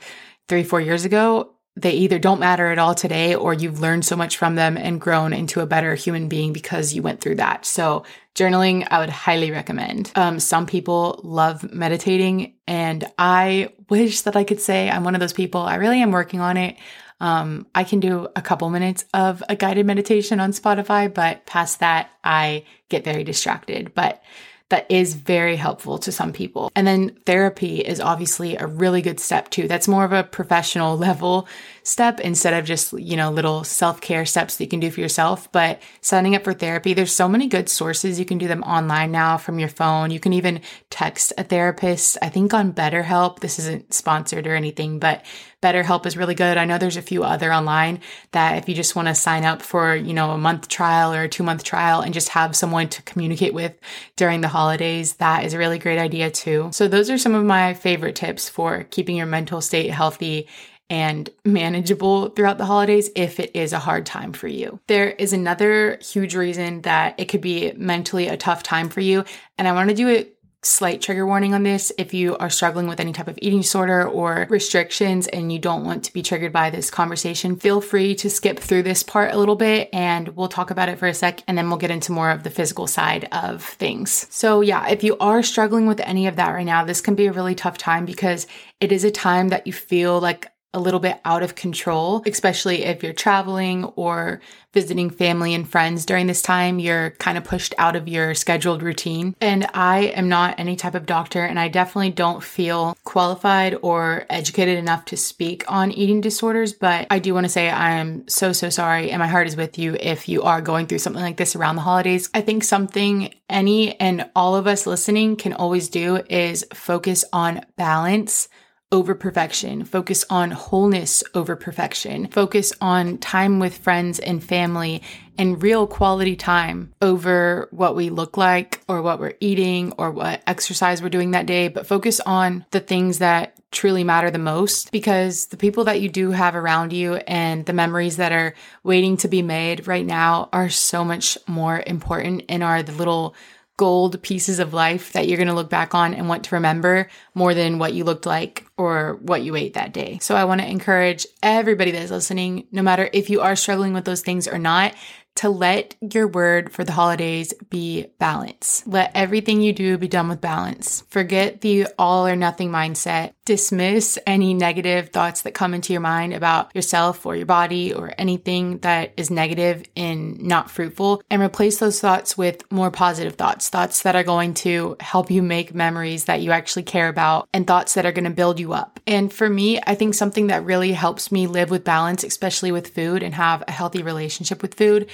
three, 0.48 0.64
four 0.64 0.80
years 0.80 1.04
ago 1.04 1.53
they 1.76 1.92
either 1.92 2.18
don't 2.18 2.38
matter 2.38 2.68
at 2.68 2.78
all 2.78 2.94
today 2.94 3.34
or 3.34 3.52
you've 3.52 3.80
learned 3.80 4.04
so 4.04 4.16
much 4.16 4.36
from 4.36 4.54
them 4.54 4.76
and 4.76 5.00
grown 5.00 5.32
into 5.32 5.60
a 5.60 5.66
better 5.66 5.94
human 5.94 6.28
being 6.28 6.52
because 6.52 6.94
you 6.94 7.02
went 7.02 7.20
through 7.20 7.34
that. 7.36 7.66
So 7.66 8.04
journaling, 8.34 8.86
I 8.90 9.00
would 9.00 9.10
highly 9.10 9.50
recommend. 9.50 10.12
Um, 10.14 10.38
some 10.38 10.66
people 10.66 11.20
love 11.24 11.72
meditating 11.72 12.54
and 12.68 13.04
I 13.18 13.70
wish 13.88 14.20
that 14.22 14.36
I 14.36 14.44
could 14.44 14.60
say 14.60 14.88
I'm 14.88 15.04
one 15.04 15.14
of 15.14 15.20
those 15.20 15.32
people. 15.32 15.62
I 15.62 15.74
really 15.76 16.00
am 16.00 16.12
working 16.12 16.40
on 16.40 16.56
it. 16.56 16.76
Um, 17.20 17.66
I 17.74 17.84
can 17.84 18.00
do 18.00 18.28
a 18.36 18.42
couple 18.42 18.68
minutes 18.70 19.04
of 19.12 19.42
a 19.48 19.56
guided 19.56 19.86
meditation 19.86 20.40
on 20.40 20.52
Spotify, 20.52 21.12
but 21.12 21.46
past 21.46 21.80
that, 21.80 22.10
I 22.22 22.64
get 22.88 23.04
very 23.04 23.24
distracted. 23.24 23.94
But 23.94 24.22
that 24.70 24.90
is 24.90 25.14
very 25.14 25.56
helpful 25.56 25.98
to 25.98 26.10
some 26.10 26.32
people. 26.32 26.70
And 26.74 26.86
then 26.86 27.16
therapy 27.26 27.80
is 27.80 28.00
obviously 28.00 28.56
a 28.56 28.66
really 28.66 29.02
good 29.02 29.20
step 29.20 29.50
too. 29.50 29.68
That's 29.68 29.88
more 29.88 30.04
of 30.04 30.12
a 30.12 30.24
professional 30.24 30.96
level 31.04 31.46
step 31.84 32.18
instead 32.18 32.54
of 32.54 32.64
just, 32.64 32.92
you 32.94 33.16
know, 33.16 33.30
little 33.30 33.62
self 33.62 34.00
care 34.00 34.26
steps 34.26 34.56
that 34.56 34.64
you 34.64 34.68
can 34.68 34.80
do 34.80 34.90
for 34.90 35.00
yourself. 35.00 35.52
But 35.52 35.80
signing 36.00 36.34
up 36.34 36.42
for 36.42 36.54
therapy, 36.54 36.94
there's 36.94 37.12
so 37.12 37.28
many 37.28 37.46
good 37.46 37.68
sources. 37.68 38.18
You 38.18 38.24
can 38.24 38.38
do 38.38 38.48
them 38.48 38.62
online 38.64 39.12
now 39.12 39.36
from 39.36 39.58
your 39.58 39.68
phone. 39.68 40.10
You 40.10 40.18
can 40.18 40.32
even 40.32 40.60
text 40.90 41.32
a 41.38 41.44
therapist. 41.44 42.18
I 42.20 42.30
think 42.30 42.52
on 42.52 42.72
BetterHelp, 42.72 43.40
this 43.40 43.58
isn't 43.58 43.92
sponsored 43.94 44.46
or 44.46 44.54
anything, 44.54 44.98
but 44.98 45.24
BetterHelp 45.62 46.04
is 46.04 46.16
really 46.16 46.34
good. 46.34 46.58
I 46.58 46.64
know 46.64 46.76
there's 46.76 46.96
a 46.96 47.02
few 47.02 47.22
other 47.24 47.52
online 47.52 48.00
that 48.32 48.58
if 48.58 48.68
you 48.68 48.74
just 48.74 48.96
want 48.96 49.08
to 49.08 49.14
sign 49.14 49.44
up 49.44 49.62
for, 49.62 49.94
you 49.94 50.12
know, 50.12 50.30
a 50.32 50.38
month 50.38 50.68
trial 50.68 51.12
or 51.12 51.22
a 51.22 51.28
two 51.28 51.42
month 51.42 51.64
trial 51.64 52.00
and 52.00 52.12
just 52.12 52.30
have 52.30 52.56
someone 52.56 52.88
to 52.90 53.02
communicate 53.02 53.54
with 53.54 53.78
during 54.16 54.40
the 54.40 54.48
holidays, 54.48 55.14
that 55.14 55.44
is 55.44 55.54
a 55.54 55.58
really 55.58 55.78
great 55.78 55.98
idea 55.98 56.30
too. 56.30 56.70
So 56.72 56.88
those 56.88 57.08
are 57.10 57.18
some 57.18 57.34
of 57.34 57.44
my 57.44 57.74
favorite 57.74 58.16
tips 58.16 58.48
for 58.48 58.84
keeping 58.84 59.16
your 59.16 59.26
mental 59.26 59.60
state 59.60 59.90
healthy 59.90 60.48
and 60.90 61.30
manageable 61.44 62.28
throughout 62.30 62.58
the 62.58 62.66
holidays 62.66 63.10
if 63.16 63.40
it 63.40 63.50
is 63.54 63.72
a 63.72 63.78
hard 63.78 64.06
time 64.06 64.32
for 64.32 64.48
you. 64.48 64.80
There 64.86 65.10
is 65.10 65.32
another 65.32 65.98
huge 66.02 66.34
reason 66.34 66.82
that 66.82 67.14
it 67.18 67.26
could 67.26 67.40
be 67.40 67.72
mentally 67.72 68.28
a 68.28 68.36
tough 68.36 68.62
time 68.62 68.88
for 68.88 69.00
you. 69.00 69.24
And 69.58 69.66
I 69.66 69.72
want 69.72 69.88
to 69.88 69.94
do 69.94 70.08
a 70.08 70.28
slight 70.64 71.02
trigger 71.02 71.26
warning 71.26 71.54
on 71.54 71.62
this. 71.62 71.92
If 71.98 72.14
you 72.14 72.36
are 72.38 72.50
struggling 72.50 72.86
with 72.86 73.00
any 73.00 73.12
type 73.12 73.28
of 73.28 73.38
eating 73.40 73.60
disorder 73.60 74.06
or 74.06 74.46
restrictions 74.48 75.26
and 75.26 75.52
you 75.52 75.58
don't 75.58 75.84
want 75.84 76.04
to 76.04 76.12
be 76.12 76.22
triggered 76.22 76.52
by 76.52 76.70
this 76.70 76.90
conversation, 76.90 77.56
feel 77.56 77.80
free 77.80 78.14
to 78.16 78.30
skip 78.30 78.58
through 78.58 78.82
this 78.84 79.02
part 79.02 79.32
a 79.32 79.38
little 79.38 79.56
bit 79.56 79.88
and 79.92 80.28
we'll 80.28 80.48
talk 80.48 80.70
about 80.70 80.88
it 80.88 80.98
for 80.98 81.06
a 81.06 81.14
sec 81.14 81.42
and 81.46 81.56
then 81.56 81.68
we'll 81.68 81.78
get 81.78 81.90
into 81.90 82.12
more 82.12 82.30
of 82.30 82.42
the 82.42 82.50
physical 82.50 82.86
side 82.86 83.28
of 83.32 83.62
things. 83.62 84.26
So, 84.30 84.60
yeah, 84.60 84.88
if 84.88 85.04
you 85.04 85.16
are 85.18 85.42
struggling 85.42 85.86
with 85.86 86.00
any 86.00 86.26
of 86.26 86.36
that 86.36 86.50
right 86.50 86.66
now, 86.66 86.84
this 86.84 87.00
can 87.00 87.14
be 87.14 87.26
a 87.26 87.32
really 87.32 87.54
tough 87.54 87.78
time 87.78 88.04
because 88.04 88.46
it 88.80 88.92
is 88.92 89.04
a 89.04 89.10
time 89.10 89.48
that 89.48 89.66
you 89.66 89.72
feel 89.72 90.20
like 90.20 90.50
a 90.74 90.80
little 90.80 91.00
bit 91.00 91.20
out 91.24 91.42
of 91.42 91.54
control, 91.54 92.22
especially 92.26 92.84
if 92.84 93.02
you're 93.02 93.12
traveling 93.12 93.84
or 93.96 94.40
visiting 94.74 95.08
family 95.08 95.54
and 95.54 95.68
friends 95.68 96.04
during 96.04 96.26
this 96.26 96.42
time. 96.42 96.80
You're 96.80 97.10
kind 97.12 97.38
of 97.38 97.44
pushed 97.44 97.74
out 97.78 97.96
of 97.96 98.08
your 98.08 98.34
scheduled 98.34 98.82
routine. 98.82 99.36
And 99.40 99.66
I 99.72 100.06
am 100.06 100.28
not 100.28 100.58
any 100.58 100.76
type 100.76 100.96
of 100.96 101.06
doctor, 101.06 101.44
and 101.44 101.58
I 101.58 101.68
definitely 101.68 102.10
don't 102.10 102.42
feel 102.42 102.98
qualified 103.04 103.76
or 103.82 104.26
educated 104.28 104.76
enough 104.76 105.04
to 105.06 105.16
speak 105.16 105.64
on 105.68 105.92
eating 105.92 106.20
disorders. 106.20 106.72
But 106.72 107.06
I 107.08 107.20
do 107.20 107.32
want 107.32 107.44
to 107.44 107.50
say 107.50 107.70
I 107.70 107.92
am 107.92 108.28
so, 108.28 108.52
so 108.52 108.68
sorry, 108.68 109.10
and 109.10 109.20
my 109.20 109.28
heart 109.28 109.46
is 109.46 109.56
with 109.56 109.78
you 109.78 109.96
if 109.98 110.28
you 110.28 110.42
are 110.42 110.60
going 110.60 110.86
through 110.86 110.98
something 110.98 111.22
like 111.22 111.36
this 111.36 111.54
around 111.54 111.76
the 111.76 111.82
holidays. 111.82 112.28
I 112.34 112.40
think 112.40 112.64
something 112.64 113.32
any 113.48 113.98
and 114.00 114.28
all 114.34 114.56
of 114.56 114.66
us 114.66 114.86
listening 114.86 115.36
can 115.36 115.52
always 115.52 115.88
do 115.88 116.16
is 116.28 116.66
focus 116.74 117.24
on 117.32 117.64
balance 117.76 118.48
over 118.92 119.14
perfection, 119.14 119.84
focus 119.84 120.24
on 120.30 120.50
wholeness 120.52 121.24
over 121.34 121.56
perfection, 121.56 122.28
focus 122.28 122.72
on 122.80 123.18
time 123.18 123.58
with 123.58 123.76
friends 123.76 124.18
and 124.18 124.42
family 124.42 125.02
and 125.36 125.62
real 125.62 125.86
quality 125.86 126.36
time 126.36 126.92
over 127.02 127.68
what 127.72 127.96
we 127.96 128.08
look 128.08 128.36
like 128.36 128.82
or 128.88 129.02
what 129.02 129.18
we're 129.18 129.34
eating 129.40 129.92
or 129.98 130.10
what 130.10 130.42
exercise 130.46 131.02
we're 131.02 131.08
doing 131.08 131.32
that 131.32 131.46
day, 131.46 131.68
but 131.68 131.86
focus 131.86 132.20
on 132.20 132.64
the 132.70 132.80
things 132.80 133.18
that 133.18 133.54
truly 133.72 134.04
matter 134.04 134.30
the 134.30 134.38
most 134.38 134.92
because 134.92 135.46
the 135.46 135.56
people 135.56 135.84
that 135.84 136.00
you 136.00 136.08
do 136.08 136.30
have 136.30 136.54
around 136.54 136.92
you 136.92 137.16
and 137.26 137.66
the 137.66 137.72
memories 137.72 138.16
that 138.16 138.30
are 138.30 138.54
waiting 138.84 139.16
to 139.16 139.26
be 139.26 139.42
made 139.42 139.88
right 139.88 140.06
now 140.06 140.48
are 140.52 140.70
so 140.70 141.04
much 141.04 141.36
more 141.48 141.82
important 141.86 142.44
and 142.48 142.62
are 142.62 142.84
the 142.84 142.92
little 142.92 143.34
gold 143.76 144.22
pieces 144.22 144.58
of 144.58 144.72
life 144.72 145.12
that 145.12 145.26
you're 145.26 145.36
going 145.36 145.48
to 145.48 145.54
look 145.54 145.70
back 145.70 145.94
on 145.94 146.14
and 146.14 146.28
want 146.28 146.44
to 146.44 146.54
remember 146.54 147.08
more 147.34 147.54
than 147.54 147.78
what 147.78 147.92
you 147.92 148.04
looked 148.04 148.26
like 148.26 148.66
or 148.76 149.18
what 149.22 149.42
you 149.42 149.56
ate 149.56 149.74
that 149.74 149.92
day. 149.92 150.18
So 150.20 150.36
I 150.36 150.44
want 150.44 150.60
to 150.60 150.68
encourage 150.68 151.26
everybody 151.42 151.90
that's 151.90 152.10
listening, 152.10 152.68
no 152.70 152.82
matter 152.82 153.10
if 153.12 153.30
you 153.30 153.40
are 153.40 153.56
struggling 153.56 153.92
with 153.92 154.04
those 154.04 154.22
things 154.22 154.46
or 154.46 154.58
not, 154.58 154.94
to 155.36 155.48
let 155.48 155.96
your 156.00 156.28
word 156.28 156.72
for 156.72 156.84
the 156.84 156.92
holidays 156.92 157.52
be 157.68 158.06
balance. 158.18 158.84
Let 158.86 159.10
everything 159.14 159.60
you 159.60 159.72
do 159.72 159.98
be 159.98 160.06
done 160.06 160.28
with 160.28 160.40
balance. 160.40 161.02
Forget 161.08 161.60
the 161.60 161.88
all 161.98 162.26
or 162.26 162.36
nothing 162.36 162.70
mindset. 162.70 163.32
Dismiss 163.46 164.18
any 164.26 164.54
negative 164.54 165.10
thoughts 165.10 165.42
that 165.42 165.52
come 165.52 165.74
into 165.74 165.92
your 165.92 166.00
mind 166.00 166.32
about 166.32 166.74
yourself 166.74 167.26
or 167.26 167.36
your 167.36 167.44
body 167.44 167.92
or 167.92 168.14
anything 168.16 168.78
that 168.78 169.12
is 169.18 169.30
negative 169.30 169.84
and 169.94 170.40
not 170.40 170.70
fruitful 170.70 171.22
and 171.28 171.42
replace 171.42 171.76
those 171.76 172.00
thoughts 172.00 172.38
with 172.38 172.62
more 172.72 172.90
positive 172.90 173.34
thoughts, 173.34 173.68
thoughts 173.68 174.02
that 174.02 174.16
are 174.16 174.22
going 174.22 174.54
to 174.54 174.96
help 174.98 175.30
you 175.30 175.42
make 175.42 175.74
memories 175.74 176.24
that 176.24 176.40
you 176.40 176.52
actually 176.52 176.84
care 176.84 177.08
about 177.08 177.46
and 177.52 177.66
thoughts 177.66 177.92
that 177.92 178.06
are 178.06 178.12
going 178.12 178.24
to 178.24 178.30
build 178.30 178.58
you 178.58 178.72
up. 178.72 178.98
And 179.06 179.30
for 179.30 179.50
me, 179.50 179.78
I 179.86 179.94
think 179.94 180.14
something 180.14 180.46
that 180.46 180.64
really 180.64 180.92
helps 180.92 181.30
me 181.30 181.46
live 181.46 181.70
with 181.70 181.84
balance, 181.84 182.24
especially 182.24 182.72
with 182.72 182.94
food 182.94 183.22
and 183.22 183.34
have 183.34 183.62
a 183.68 183.72
healthy 183.72 184.02
relationship 184.02 184.62
with 184.62 184.74
food, 184.74 185.10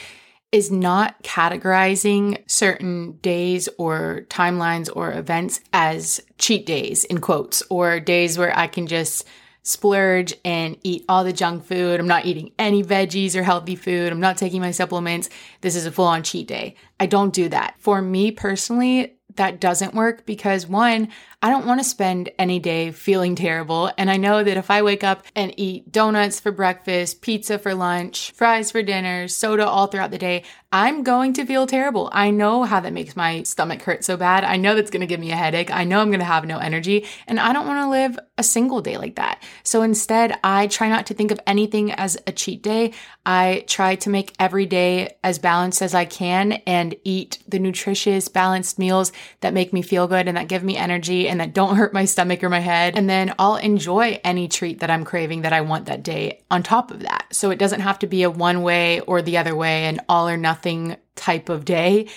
is 0.52 0.70
not 0.70 1.22
categorizing 1.22 2.42
certain 2.48 3.12
days 3.22 3.68
or 3.78 4.26
timelines 4.28 4.90
or 4.94 5.12
events 5.12 5.60
as 5.72 6.20
cheat 6.38 6.66
days 6.66 7.04
in 7.04 7.20
quotes 7.20 7.62
or 7.70 8.00
days 8.00 8.36
where 8.36 8.56
I 8.56 8.66
can 8.66 8.86
just 8.86 9.26
splurge 9.62 10.34
and 10.44 10.76
eat 10.82 11.04
all 11.08 11.22
the 11.22 11.32
junk 11.32 11.64
food. 11.64 12.00
I'm 12.00 12.08
not 12.08 12.26
eating 12.26 12.52
any 12.58 12.82
veggies 12.82 13.36
or 13.36 13.42
healthy 13.42 13.76
food. 13.76 14.10
I'm 14.10 14.20
not 14.20 14.38
taking 14.38 14.60
my 14.60 14.70
supplements. 14.70 15.28
This 15.60 15.76
is 15.76 15.86
a 15.86 15.92
full 15.92 16.06
on 16.06 16.22
cheat 16.22 16.48
day. 16.48 16.76
I 16.98 17.06
don't 17.06 17.32
do 17.32 17.48
that. 17.50 17.74
For 17.78 18.00
me 18.02 18.32
personally, 18.32 19.19
that 19.36 19.60
doesn't 19.60 19.94
work 19.94 20.26
because 20.26 20.66
one, 20.66 21.08
I 21.42 21.48
don't 21.48 21.66
want 21.66 21.80
to 21.80 21.84
spend 21.84 22.30
any 22.38 22.58
day 22.58 22.90
feeling 22.90 23.34
terrible. 23.34 23.90
And 23.96 24.10
I 24.10 24.18
know 24.18 24.44
that 24.44 24.58
if 24.58 24.70
I 24.70 24.82
wake 24.82 25.02
up 25.02 25.24
and 25.34 25.54
eat 25.58 25.90
donuts 25.90 26.38
for 26.38 26.52
breakfast, 26.52 27.22
pizza 27.22 27.58
for 27.58 27.74
lunch, 27.74 28.32
fries 28.32 28.70
for 28.70 28.82
dinner, 28.82 29.26
soda 29.26 29.66
all 29.66 29.86
throughout 29.86 30.10
the 30.10 30.18
day, 30.18 30.42
I'm 30.72 31.02
going 31.02 31.32
to 31.32 31.46
feel 31.46 31.66
terrible. 31.66 32.10
I 32.12 32.30
know 32.30 32.64
how 32.64 32.80
that 32.80 32.92
makes 32.92 33.16
my 33.16 33.42
stomach 33.42 33.82
hurt 33.82 34.04
so 34.04 34.16
bad. 34.16 34.44
I 34.44 34.56
know 34.56 34.74
that's 34.74 34.90
going 34.90 35.00
to 35.00 35.06
give 35.06 35.18
me 35.18 35.32
a 35.32 35.36
headache. 35.36 35.70
I 35.70 35.84
know 35.84 36.00
I'm 36.00 36.10
going 36.10 36.20
to 36.20 36.26
have 36.26 36.44
no 36.44 36.58
energy. 36.58 37.06
And 37.26 37.40
I 37.40 37.52
don't 37.52 37.66
want 37.66 37.80
to 37.80 37.88
live 37.88 38.18
a 38.36 38.42
single 38.42 38.80
day 38.80 38.96
like 38.98 39.16
that. 39.16 39.42
So 39.64 39.82
instead, 39.82 40.38
I 40.44 40.66
try 40.66 40.88
not 40.88 41.06
to 41.06 41.14
think 41.14 41.30
of 41.30 41.40
anything 41.46 41.90
as 41.92 42.18
a 42.26 42.32
cheat 42.32 42.62
day. 42.62 42.92
I 43.24 43.64
try 43.66 43.96
to 43.96 44.10
make 44.10 44.34
every 44.38 44.66
day 44.66 45.16
as 45.24 45.38
balanced 45.38 45.82
as 45.82 45.94
I 45.94 46.04
can 46.04 46.52
and 46.66 46.94
eat 47.02 47.38
the 47.48 47.58
nutritious, 47.58 48.28
balanced 48.28 48.78
meals 48.78 49.10
that 49.40 49.54
make 49.54 49.72
me 49.72 49.82
feel 49.82 50.08
good 50.08 50.28
and 50.28 50.36
that 50.36 50.48
give 50.48 50.62
me 50.62 50.76
energy 50.76 51.28
and 51.28 51.40
that 51.40 51.54
don't 51.54 51.76
hurt 51.76 51.92
my 51.92 52.04
stomach 52.04 52.42
or 52.42 52.48
my 52.48 52.60
head. 52.60 52.96
And 52.96 53.08
then 53.08 53.34
I'll 53.38 53.56
enjoy 53.56 54.20
any 54.24 54.48
treat 54.48 54.80
that 54.80 54.90
I'm 54.90 55.04
craving 55.04 55.42
that 55.42 55.52
I 55.52 55.60
want 55.60 55.86
that 55.86 56.02
day 56.02 56.42
on 56.50 56.62
top 56.62 56.90
of 56.90 57.00
that. 57.00 57.26
So 57.32 57.50
it 57.50 57.58
doesn't 57.58 57.80
have 57.80 57.98
to 58.00 58.06
be 58.06 58.22
a 58.22 58.30
one 58.30 58.62
way 58.62 59.00
or 59.00 59.22
the 59.22 59.38
other 59.38 59.54
way, 59.54 59.86
an 59.86 60.00
all 60.08 60.28
or 60.28 60.36
nothing 60.36 60.96
type 61.16 61.48
of 61.48 61.64
day. 61.64 62.08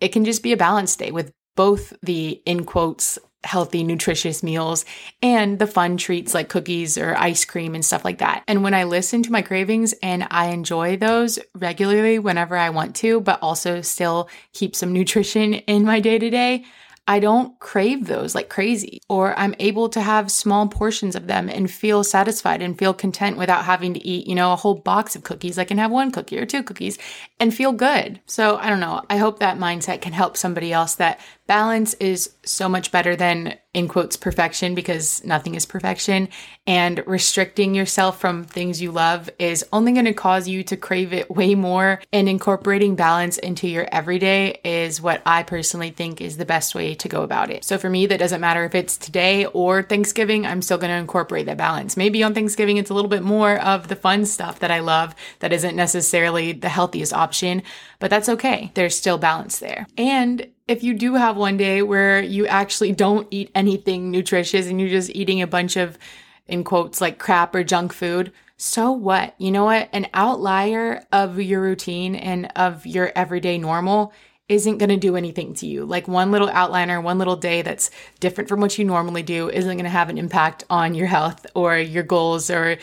It 0.00 0.08
can 0.08 0.24
just 0.24 0.42
be 0.42 0.52
a 0.52 0.56
balanced 0.56 0.98
day 0.98 1.10
with 1.10 1.32
both 1.56 1.92
the 2.02 2.40
in 2.46 2.64
quotes 2.64 3.18
healthy, 3.44 3.82
nutritious 3.82 4.42
meals 4.42 4.84
and 5.22 5.58
the 5.58 5.66
fun 5.66 5.96
treats 5.96 6.34
like 6.34 6.48
cookies 6.48 6.98
or 6.98 7.16
ice 7.16 7.44
cream 7.44 7.74
and 7.74 7.84
stuff 7.84 8.04
like 8.04 8.18
that. 8.18 8.42
And 8.46 8.62
when 8.62 8.74
I 8.74 8.84
listen 8.84 9.22
to 9.22 9.32
my 9.32 9.42
cravings 9.42 9.94
and 10.02 10.26
I 10.30 10.48
enjoy 10.48 10.96
those 10.96 11.38
regularly 11.54 12.18
whenever 12.18 12.56
I 12.56 12.70
want 12.70 12.96
to, 12.96 13.20
but 13.20 13.38
also 13.42 13.80
still 13.80 14.28
keep 14.52 14.76
some 14.76 14.92
nutrition 14.92 15.54
in 15.70 15.84
my 15.84 16.00
day 16.00 16.18
to 16.18 16.30
day, 16.30 16.64
I 17.10 17.18
don't 17.18 17.58
crave 17.58 18.06
those 18.06 18.36
like 18.36 18.48
crazy, 18.48 19.00
or 19.08 19.36
I'm 19.36 19.56
able 19.58 19.88
to 19.88 20.00
have 20.00 20.30
small 20.30 20.68
portions 20.68 21.16
of 21.16 21.26
them 21.26 21.48
and 21.48 21.68
feel 21.68 22.04
satisfied 22.04 22.62
and 22.62 22.78
feel 22.78 22.94
content 22.94 23.36
without 23.36 23.64
having 23.64 23.94
to 23.94 24.06
eat, 24.06 24.28
you 24.28 24.36
know, 24.36 24.52
a 24.52 24.56
whole 24.56 24.76
box 24.76 25.16
of 25.16 25.24
cookies. 25.24 25.58
I 25.58 25.64
can 25.64 25.78
have 25.78 25.90
one 25.90 26.12
cookie 26.12 26.38
or 26.38 26.46
two 26.46 26.62
cookies 26.62 26.98
and 27.40 27.52
feel 27.52 27.72
good. 27.72 28.20
So 28.26 28.58
I 28.58 28.68
don't 28.68 28.78
know. 28.78 29.02
I 29.10 29.16
hope 29.16 29.40
that 29.40 29.58
mindset 29.58 30.02
can 30.02 30.12
help 30.12 30.36
somebody 30.36 30.72
else 30.72 30.94
that 30.96 31.18
balance 31.50 31.94
is 31.94 32.36
so 32.44 32.68
much 32.68 32.92
better 32.92 33.16
than 33.16 33.58
in 33.74 33.88
quotes 33.88 34.16
perfection 34.16 34.72
because 34.76 35.24
nothing 35.24 35.56
is 35.56 35.66
perfection 35.66 36.28
and 36.64 37.02
restricting 37.08 37.74
yourself 37.74 38.20
from 38.20 38.44
things 38.44 38.80
you 38.80 38.92
love 38.92 39.28
is 39.40 39.66
only 39.72 39.90
going 39.90 40.04
to 40.04 40.12
cause 40.12 40.46
you 40.46 40.62
to 40.62 40.76
crave 40.76 41.12
it 41.12 41.28
way 41.28 41.56
more 41.56 42.00
and 42.12 42.28
incorporating 42.28 42.94
balance 42.94 43.36
into 43.38 43.66
your 43.66 43.88
everyday 43.90 44.60
is 44.64 45.00
what 45.00 45.22
I 45.26 45.42
personally 45.42 45.90
think 45.90 46.20
is 46.20 46.36
the 46.36 46.44
best 46.44 46.76
way 46.76 46.94
to 46.94 47.08
go 47.08 47.22
about 47.22 47.50
it. 47.50 47.64
So 47.64 47.78
for 47.78 47.90
me 47.90 48.06
that 48.06 48.20
doesn't 48.20 48.40
matter 48.40 48.64
if 48.64 48.76
it's 48.76 48.96
today 48.96 49.46
or 49.46 49.82
Thanksgiving, 49.82 50.46
I'm 50.46 50.62
still 50.62 50.78
going 50.78 50.92
to 50.92 50.98
incorporate 50.98 51.46
that 51.46 51.56
balance. 51.56 51.96
Maybe 51.96 52.22
on 52.22 52.32
Thanksgiving 52.32 52.76
it's 52.76 52.90
a 52.90 52.94
little 52.94 53.10
bit 53.10 53.24
more 53.24 53.58
of 53.58 53.88
the 53.88 53.96
fun 53.96 54.24
stuff 54.24 54.60
that 54.60 54.70
I 54.70 54.78
love 54.78 55.16
that 55.40 55.52
isn't 55.52 55.74
necessarily 55.74 56.52
the 56.52 56.68
healthiest 56.68 57.12
option, 57.12 57.64
but 57.98 58.08
that's 58.08 58.28
okay. 58.28 58.70
There's 58.74 58.96
still 58.96 59.18
balance 59.18 59.58
there. 59.58 59.88
And 59.98 60.46
if 60.70 60.84
you 60.84 60.94
do 60.94 61.14
have 61.14 61.36
one 61.36 61.56
day 61.56 61.82
where 61.82 62.22
you 62.22 62.46
actually 62.46 62.92
don't 62.92 63.26
eat 63.32 63.50
anything 63.56 64.08
nutritious 64.08 64.68
and 64.68 64.80
you're 64.80 64.88
just 64.88 65.10
eating 65.10 65.42
a 65.42 65.46
bunch 65.48 65.76
of, 65.76 65.98
in 66.46 66.62
quotes, 66.62 67.00
like 67.00 67.18
crap 67.18 67.56
or 67.56 67.64
junk 67.64 67.92
food, 67.92 68.32
so 68.56 68.92
what? 68.92 69.34
You 69.36 69.50
know 69.50 69.64
what? 69.64 69.88
An 69.92 70.06
outlier 70.14 71.04
of 71.10 71.40
your 71.40 71.60
routine 71.60 72.14
and 72.14 72.52
of 72.54 72.86
your 72.86 73.10
everyday 73.16 73.58
normal 73.58 74.12
isn't 74.48 74.78
going 74.78 74.90
to 74.90 74.96
do 74.96 75.16
anything 75.16 75.54
to 75.54 75.66
you. 75.66 75.84
Like 75.84 76.06
one 76.06 76.30
little 76.30 76.48
outliner, 76.48 77.02
one 77.02 77.18
little 77.18 77.36
day 77.36 77.62
that's 77.62 77.90
different 78.20 78.48
from 78.48 78.60
what 78.60 78.78
you 78.78 78.84
normally 78.84 79.24
do 79.24 79.50
isn't 79.50 79.76
going 79.76 79.82
to 79.82 79.90
have 79.90 80.08
an 80.08 80.18
impact 80.18 80.62
on 80.70 80.94
your 80.94 81.08
health 81.08 81.46
or 81.56 81.78
your 81.78 82.04
goals 82.04 82.48
or 82.48 82.78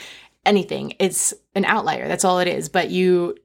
anything. 0.45 0.93
It's 0.99 1.33
an 1.55 1.63
outlier. 1.63 2.09
That's 2.09 2.25
all 2.25 2.39
it 2.39 2.49
is. 2.49 2.67
But 2.67 2.89
you 2.89 3.37